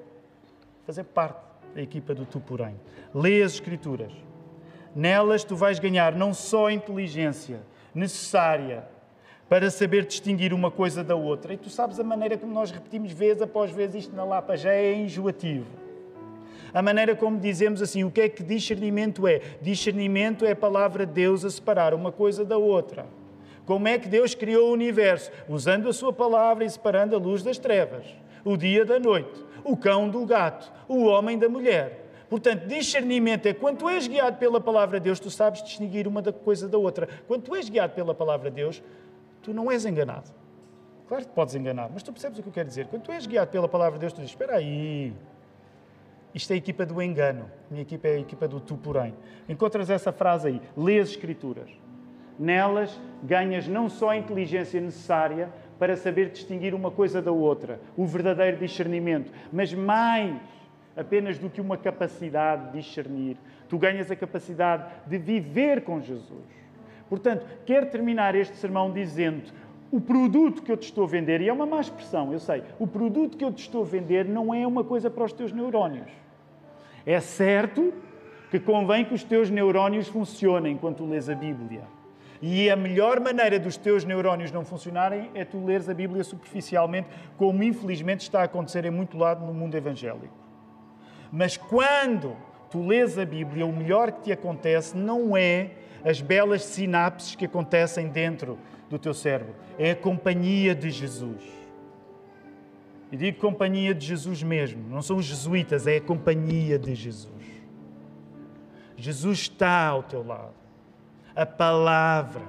fazer 0.86 1.06
parte 1.06 1.40
da 1.74 1.82
equipa 1.82 2.14
do 2.14 2.26
Tu 2.26 2.40
Porém. 2.40 2.76
Lê 3.14 3.42
as 3.42 3.54
Escrituras. 3.54 4.27
Nelas 4.98 5.44
tu 5.44 5.56
vais 5.56 5.78
ganhar 5.78 6.16
não 6.16 6.34
só 6.34 6.66
a 6.66 6.74
inteligência 6.74 7.60
necessária 7.94 8.84
para 9.48 9.70
saber 9.70 10.04
distinguir 10.04 10.52
uma 10.52 10.72
coisa 10.72 11.04
da 11.04 11.16
outra. 11.16 11.54
E 11.54 11.58
tu 11.58 11.70
sabes 11.70 12.00
a 12.00 12.04
maneira 12.04 12.36
como 12.36 12.52
nós 12.52 12.72
repetimos 12.72 13.12
vez 13.12 13.40
após 13.40 13.70
vez 13.70 13.94
isto 13.94 14.16
na 14.16 14.24
Lapa 14.24 14.58
já 14.58 14.72
é 14.72 14.96
enjoativo. 14.96 15.68
A 16.74 16.82
maneira 16.82 17.16
como 17.16 17.40
dizemos 17.40 17.80
assim, 17.80 18.04
o 18.04 18.10
que 18.10 18.22
é 18.22 18.28
que 18.28 18.42
discernimento 18.42 19.28
é? 19.28 19.40
Discernimento 19.62 20.44
é 20.44 20.54
a 20.54 20.56
palavra 20.56 21.06
de 21.06 21.14
Deus 21.14 21.46
a 21.46 21.52
separar 21.52 21.94
uma 21.94 22.12
coisa 22.12 22.44
da 22.44 22.58
outra. 22.58 23.06
Como 23.68 23.88
é 23.88 24.00
que 24.00 24.08
Deus 24.08 24.34
criou 24.34 24.72
o 24.72 24.74
universo? 24.74 25.30
Usando 25.48 25.90
a 25.90 25.94
sua 25.94 26.12
palavra 26.12 26.66
e 26.66 26.70
separando 26.72 27.16
a 27.16 27.20
luz 27.20 27.44
das 27.44 27.60
trevas, 27.60 28.04
o 28.44 28.58
dia 28.58 28.84
da 28.84 29.00
noite, 29.00 29.46
o 29.64 29.78
cão 29.78 30.10
do 30.10 30.26
gato, 30.26 30.74
o 30.88 31.06
homem 31.06 31.38
da 31.38 31.48
mulher. 31.48 32.07
Portanto, 32.30 32.68
discernimento 32.68 33.46
é 33.46 33.54
quando 33.54 33.78
tu 33.78 33.90
és 33.90 34.08
guiado 34.08 34.38
pela 34.38 34.60
palavra 34.60 35.00
de 35.00 35.06
Deus, 35.06 35.20
tu 35.20 35.30
sabes 35.30 35.64
distinguir 35.64 36.08
uma 36.08 36.22
coisa 36.22 36.68
da 36.68 36.78
outra. 36.78 37.08
Quando 37.28 37.44
tu 37.44 37.56
és 37.56 37.70
guiado 37.70 37.94
pela 37.94 38.14
palavra 38.14 38.50
de 38.50 38.56
Deus, 38.58 38.84
tu 39.42 39.54
não 39.54 39.72
és 39.72 39.86
enganado. 39.86 40.30
Claro 41.08 41.24
que 41.24 41.32
podes 41.32 41.56
enganar, 41.56 41.90
mas 41.94 42.04
tu 42.04 42.12
percebes 42.12 42.38
o 42.40 42.44
que 42.44 42.50
eu 42.50 42.54
quero 42.54 42.68
dizer. 42.68 42.88
Quando 42.88 43.04
tu 43.04 43.12
és 43.12 43.26
guiado 43.26 43.50
pela 43.50 43.68
palavra 43.68 43.94
de 43.94 44.02
Deus, 44.02 44.12
tu 44.12 44.18
dizes: 44.18 44.32
Espera 44.32 44.58
aí, 44.58 45.14
isto 46.36 46.52
é 46.52 46.56
a 46.56 46.58
equipa 46.58 46.86
do 46.86 47.02
engano. 47.02 47.50
Minha 47.72 47.84
equipa 47.84 48.10
é 48.10 48.16
a 48.16 48.20
equipa 48.20 48.48
do 48.48 48.60
tu, 48.60 48.76
porém. 48.76 49.14
Encontras 49.48 49.90
essa 49.90 50.12
frase 50.12 50.50
aí. 50.50 50.62
Lê 50.76 51.00
as 51.00 51.10
Escrituras. 51.10 51.70
Nelas 52.38 53.00
ganhas 53.24 53.68
não 53.68 53.90
só 53.90 54.10
a 54.10 54.18
inteligência 54.18 54.80
necessária 54.80 55.50
para 55.80 55.96
saber 55.96 56.30
distinguir 56.30 56.74
uma 56.74 56.92
coisa 56.92 57.22
da 57.22 57.32
outra, 57.32 57.80
o 57.96 58.06
verdadeiro 58.06 58.58
discernimento, 58.58 59.32
mas 59.52 59.74
mais 59.74 60.36
apenas 60.98 61.38
do 61.38 61.50
que 61.50 61.62
uma 61.62 61.78
capacidade 61.78 62.72
de 62.72 62.80
discernir. 62.80 63.38
Tu 63.70 63.78
ganhas 63.78 64.10
a 64.10 64.16
capacidade 64.16 64.86
de 65.06 65.18
viver 65.18 65.84
com 65.84 66.02
Jesus. 66.02 66.58
Portanto, 67.08 67.46
quero 67.66 67.86
terminar 67.86 68.36
este 68.36 68.58
sermão 68.58 68.92
dizendo 68.92 69.52
o 69.90 70.02
produto 70.02 70.62
que 70.62 70.72
eu 70.72 70.76
te 70.76 70.84
estou 70.84 71.06
a 71.06 71.08
vender, 71.08 71.40
e 71.40 71.48
é 71.48 71.54
uma 71.54 71.66
má 71.66 71.80
expressão, 71.80 72.34
eu 72.34 72.40
sei, 72.40 72.62
o 72.78 72.86
produto 72.86 73.38
que 73.38 73.46
eu 73.46 73.54
te 73.54 73.60
estou 73.60 73.84
a 73.84 73.86
vender 73.86 74.26
não 74.26 74.54
é 74.54 74.68
uma 74.68 74.84
coisa 74.84 75.10
para 75.10 75.24
os 75.24 75.32
teus 75.32 75.54
neurónios. 75.54 76.10
É 77.06 77.22
certo 77.22 77.94
que 78.52 78.60
convém 78.60 79.06
que 79.06 79.14
os 79.14 79.24
teus 79.24 79.50
neurónios 79.50 80.10
funcionem 80.10 80.74
enquanto 80.74 81.06
lês 81.06 81.30
a 81.30 81.36
Bíblia. 81.36 81.84
E 82.42 82.70
a 82.70 82.76
melhor 82.76 83.20
maneira 83.20 83.58
dos 83.58 83.78
teus 83.78 84.04
neurónios 84.04 84.52
não 84.52 84.64
funcionarem 84.64 85.32
é 85.34 85.44
tu 85.46 85.64
leres 85.64 85.88
a 85.90 85.94
Bíblia 85.94 86.24
superficialmente, 86.24 87.08
como 87.38 87.64
infelizmente 87.64 88.22
está 88.22 88.42
a 88.42 88.44
acontecer 88.44 88.84
em 88.86 88.92
muito 88.92 89.18
lado 89.18 89.46
no 89.46 89.54
mundo 89.54 89.76
evangélico. 89.76 90.47
Mas 91.32 91.58
quando 91.58 92.36
tu 92.70 92.86
lês 92.86 93.18
a 93.18 93.26
Bíblia, 93.26 93.66
o 93.66 93.76
melhor 93.76 94.12
que 94.12 94.24
te 94.24 94.32
acontece 94.32 94.96
não 94.96 95.36
é 95.36 95.72
as 96.04 96.22
belas 96.22 96.64
sinapses 96.64 97.36
que 97.36 97.46
acontecem 97.46 98.08
dentro 98.08 98.58
do 98.90 98.98
teu 98.98 99.14
cérebro. 99.14 99.56
É 99.78 99.92
a 99.92 99.96
companhia 99.96 100.74
de 100.74 100.90
Jesus. 100.90 101.44
E 103.12 103.18
digo 103.18 103.40
companhia 103.40 103.94
de 103.94 104.06
Jesus 104.06 104.44
mesmo, 104.44 104.84
não 104.90 105.02
são 105.02 105.18
os 105.18 105.26
jesuítas, 105.26 105.88
é 105.88 105.98
a 105.98 106.02
companhia 106.02 106.78
de 106.78 106.94
Jesus. 106.94 107.34
Jesus 108.98 109.40
está 109.40 109.88
ao 109.88 110.04
teu 110.04 110.26
lado. 110.26 110.54
A 111.36 111.46
palavra, 111.46 112.42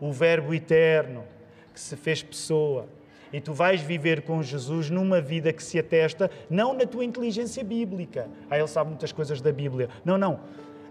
o 0.00 0.12
Verbo 0.12 0.52
eterno 0.52 1.24
que 1.72 1.80
se 1.80 1.96
fez 1.96 2.22
pessoa. 2.22 2.88
E 3.32 3.40
tu 3.40 3.52
vais 3.52 3.80
viver 3.80 4.22
com 4.22 4.42
Jesus 4.42 4.90
numa 4.90 5.20
vida 5.20 5.52
que 5.52 5.62
se 5.62 5.78
atesta 5.78 6.30
não 6.48 6.72
na 6.72 6.86
tua 6.86 7.04
inteligência 7.04 7.62
bíblica. 7.64 8.28
Ah, 8.50 8.58
ele 8.58 8.68
sabe 8.68 8.90
muitas 8.90 9.12
coisas 9.12 9.40
da 9.40 9.52
Bíblia. 9.52 9.88
Não, 10.04 10.16
não 10.16 10.40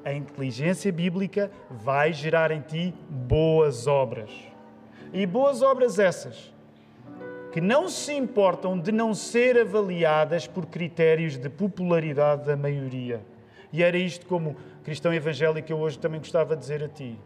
a 0.05 0.13
inteligência 0.13 0.91
bíblica 0.91 1.49
vai 1.71 2.13
gerar 2.13 2.51
em 2.51 2.61
ti 2.61 2.93
boas 3.09 3.87
obras. 3.87 4.29
E 5.11 5.25
boas 5.25 5.63
obras 5.63 5.97
essas 5.97 6.53
que 7.51 7.59
não 7.59 7.89
se 7.89 8.13
importam 8.13 8.77
de 8.77 8.91
não 8.91 9.15
ser 9.15 9.57
avaliadas 9.57 10.45
por 10.45 10.65
critérios 10.65 11.37
de 11.37 11.49
popularidade 11.49 12.45
da 12.45 12.55
maioria. 12.55 13.21
E 13.73 13.81
era 13.81 13.97
isto 13.97 14.25
como 14.27 14.55
cristão 14.83 15.13
evangélico 15.13 15.71
eu 15.71 15.79
hoje 15.79 15.97
também 15.97 16.19
gostava 16.19 16.53
de 16.55 16.61
dizer 16.61 16.83
a 16.83 16.89
ti. 16.89 17.17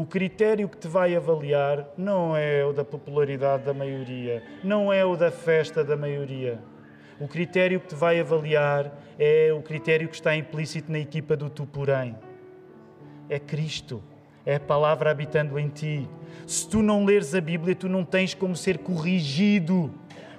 O 0.00 0.06
critério 0.06 0.68
que 0.68 0.78
te 0.78 0.88
vai 0.88 1.14
avaliar 1.14 1.92
não 1.96 2.36
é 2.36 2.64
o 2.64 2.72
da 2.72 2.84
popularidade 2.84 3.64
da 3.64 3.74
maioria, 3.74 4.42
não 4.64 4.92
é 4.92 5.04
o 5.04 5.16
da 5.16 5.30
festa 5.30 5.84
da 5.84 5.96
maioria 5.96 6.58
o 7.20 7.28
critério 7.28 7.78
que 7.78 7.88
te 7.88 7.94
vai 7.94 8.18
avaliar 8.18 8.98
é 9.18 9.52
o 9.52 9.60
critério 9.60 10.08
que 10.08 10.14
está 10.14 10.34
implícito 10.34 10.90
na 10.90 10.98
equipa 10.98 11.36
do 11.36 11.50
tu, 11.50 11.66
porém. 11.66 12.16
É 13.28 13.38
Cristo. 13.38 14.02
É 14.46 14.54
a 14.54 14.60
palavra 14.60 15.10
habitando 15.10 15.58
em 15.58 15.68
ti. 15.68 16.08
Se 16.46 16.66
tu 16.66 16.80
não 16.80 17.04
leres 17.04 17.34
a 17.34 17.40
Bíblia, 17.40 17.74
tu 17.74 17.90
não 17.90 18.06
tens 18.06 18.32
como 18.32 18.56
ser 18.56 18.78
corrigido, 18.78 19.92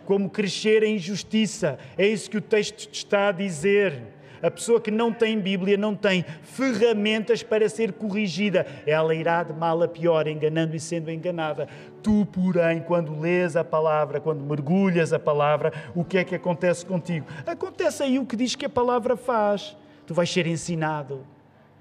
como 0.05 0.27
crescer 0.27 0.81
em 0.81 0.97
justiça. 0.97 1.77
É 1.95 2.07
isso 2.07 2.31
que 2.31 2.37
o 2.37 2.41
texto 2.41 2.87
te 2.89 2.95
está 2.95 3.27
a 3.27 3.31
dizer. 3.31 4.01
A 4.41 4.49
pessoa 4.49 4.81
que 4.81 4.89
não 4.89 5.13
tem 5.13 5.39
Bíblia 5.39 5.77
não 5.77 5.95
tem 5.95 6.25
ferramentas 6.43 7.43
para 7.43 7.67
ser 7.69 7.93
corrigida. 7.93 8.65
Ela 8.85 9.13
irá 9.13 9.43
de 9.43 9.53
mal 9.53 9.81
a 9.83 9.87
pior, 9.87 10.27
enganando 10.27 10.75
e 10.75 10.79
sendo 10.79 11.11
enganada. 11.11 11.67
Tu, 12.01 12.25
porém, 12.25 12.81
quando 12.81 13.19
lês 13.19 13.55
a 13.55 13.63
palavra, 13.63 14.19
quando 14.19 14.41
mergulhas 14.41 15.13
a 15.13 15.19
palavra, 15.19 15.71
o 15.95 16.03
que 16.03 16.17
é 16.17 16.23
que 16.23 16.35
acontece 16.35 16.85
contigo? 16.85 17.27
Acontece 17.45 18.03
aí 18.03 18.17
o 18.17 18.25
que 18.25 18.35
diz 18.35 18.55
que 18.55 18.65
a 18.65 18.69
palavra 18.69 19.15
faz. 19.15 19.77
Tu 20.07 20.13
vais 20.13 20.29
ser 20.29 20.47
ensinado, 20.47 21.25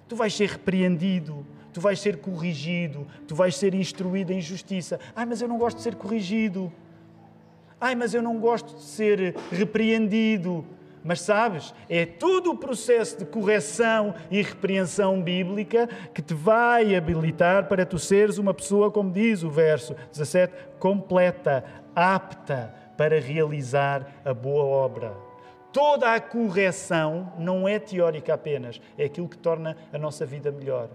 tu 0.06 0.14
vais 0.14 0.34
ser 0.34 0.50
repreendido, 0.50 1.46
tu 1.72 1.80
vais 1.80 1.98
ser 1.98 2.18
corrigido, 2.18 3.06
tu 3.26 3.34
vais 3.34 3.56
ser 3.56 3.74
instruído 3.74 4.32
em 4.32 4.40
justiça. 4.40 5.00
Ai, 5.16 5.24
mas 5.24 5.40
eu 5.40 5.48
não 5.48 5.58
gosto 5.58 5.78
de 5.78 5.82
ser 5.82 5.94
corrigido. 5.94 6.72
Ai, 7.80 7.94
mas 7.94 8.12
eu 8.12 8.22
não 8.22 8.38
gosto 8.38 8.76
de 8.76 8.82
ser 8.82 9.34
repreendido. 9.50 10.64
Mas 11.02 11.20
sabes, 11.22 11.74
é 11.88 12.04
todo 12.04 12.50
o 12.50 12.56
processo 12.56 13.18
de 13.18 13.24
correção 13.24 14.14
e 14.30 14.42
repreensão 14.42 15.22
bíblica 15.22 15.88
que 16.12 16.20
te 16.20 16.34
vai 16.34 16.94
habilitar 16.94 17.68
para 17.68 17.86
tu 17.86 17.98
seres 17.98 18.36
uma 18.36 18.52
pessoa, 18.52 18.90
como 18.90 19.10
diz 19.10 19.42
o 19.42 19.50
verso 19.50 19.94
17, 20.12 20.52
completa, 20.78 21.64
apta 21.94 22.74
para 22.98 23.18
realizar 23.18 24.20
a 24.24 24.34
boa 24.34 24.62
obra. 24.62 25.14
Toda 25.72 26.14
a 26.14 26.20
correção 26.20 27.32
não 27.38 27.66
é 27.66 27.78
teórica 27.78 28.34
apenas, 28.34 28.80
é 28.98 29.04
aquilo 29.04 29.28
que 29.28 29.38
torna 29.38 29.76
a 29.92 29.96
nossa 29.96 30.26
vida 30.26 30.50
melhor. 30.52 30.90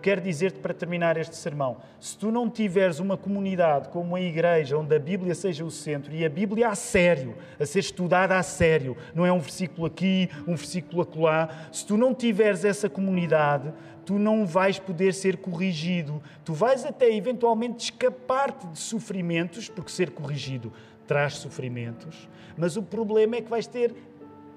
Quero 0.00 0.20
dizer-te 0.20 0.60
para 0.60 0.72
terminar 0.72 1.16
este 1.16 1.36
sermão: 1.36 1.78
se 1.98 2.16
tu 2.16 2.30
não 2.30 2.48
tiveres 2.48 3.00
uma 3.00 3.16
comunidade 3.16 3.88
como 3.88 4.14
a 4.14 4.20
igreja, 4.20 4.78
onde 4.78 4.94
a 4.94 4.98
Bíblia 4.98 5.34
seja 5.34 5.64
o 5.64 5.70
centro 5.70 6.14
e 6.14 6.24
a 6.24 6.28
Bíblia 6.28 6.68
a 6.68 6.74
sério, 6.74 7.34
a 7.58 7.66
ser 7.66 7.80
estudada 7.80 8.36
a 8.36 8.42
sério, 8.42 8.96
não 9.14 9.26
é 9.26 9.32
um 9.32 9.40
versículo 9.40 9.86
aqui, 9.86 10.30
um 10.46 10.54
versículo 10.54 11.02
acolá, 11.02 11.48
se 11.72 11.84
tu 11.84 11.96
não 11.96 12.14
tiveres 12.14 12.64
essa 12.64 12.88
comunidade, 12.88 13.72
tu 14.04 14.18
não 14.18 14.46
vais 14.46 14.78
poder 14.78 15.12
ser 15.12 15.36
corrigido. 15.36 16.22
Tu 16.44 16.54
vais 16.54 16.84
até 16.84 17.14
eventualmente 17.14 17.84
escapar-te 17.84 18.66
de 18.68 18.78
sofrimentos, 18.78 19.68
porque 19.68 19.90
ser 19.90 20.10
corrigido 20.10 20.72
traz 21.06 21.34
sofrimentos, 21.34 22.28
mas 22.56 22.76
o 22.76 22.82
problema 22.82 23.36
é 23.36 23.40
que 23.40 23.48
vais 23.48 23.66
ter 23.66 23.94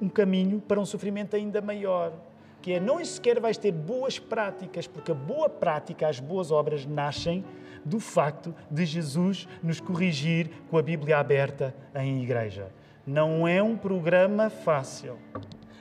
um 0.02 0.10
caminho 0.10 0.60
para 0.60 0.80
um 0.80 0.86
sofrimento 0.86 1.36
ainda 1.36 1.62
maior 1.62 2.14
que 2.62 2.74
é 2.74 2.80
não 2.80 3.04
sequer 3.04 3.40
vais 3.40 3.58
ter 3.58 3.72
boas 3.72 4.20
práticas, 4.20 4.88
porque 4.88 5.12
a 5.12 5.16
boa 5.16 5.50
prática, 5.50 6.08
as 6.08 6.20
boas 6.20 6.52
obras 6.52 6.86
nascem 6.86 7.44
do 7.84 8.00
facto 8.00 8.54
de 8.70 8.86
Jesus 8.86 9.48
nos 9.64 9.80
corrigir 9.80 10.50
com 10.70 10.78
a 10.78 10.82
Bíblia 10.82 11.18
aberta 11.18 11.74
em 11.96 12.22
igreja. 12.22 12.72
Não 13.06 13.48
é 13.48 13.62
um 13.64 13.76
programa 13.76 14.50
fácil, 14.50 15.18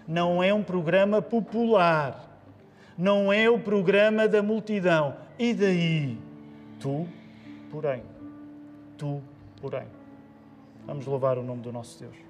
não 0.08 0.42
é 0.42 0.52
um 0.54 0.62
programa 0.62 1.20
popular, 1.20 2.42
não 2.96 3.32
é 3.32 3.48
o 3.48 3.58
programa 3.58 4.26
da 4.26 4.42
multidão. 4.42 5.16
E 5.38 5.52
daí? 5.52 6.18
Tu, 6.78 7.06
porém, 7.70 8.02
tu, 8.96 9.22
porém. 9.60 9.86
Vamos 10.86 11.06
louvar 11.06 11.36
o 11.38 11.42
nome 11.42 11.60
do 11.62 11.70
nosso 11.70 12.00
Deus. 12.00 12.29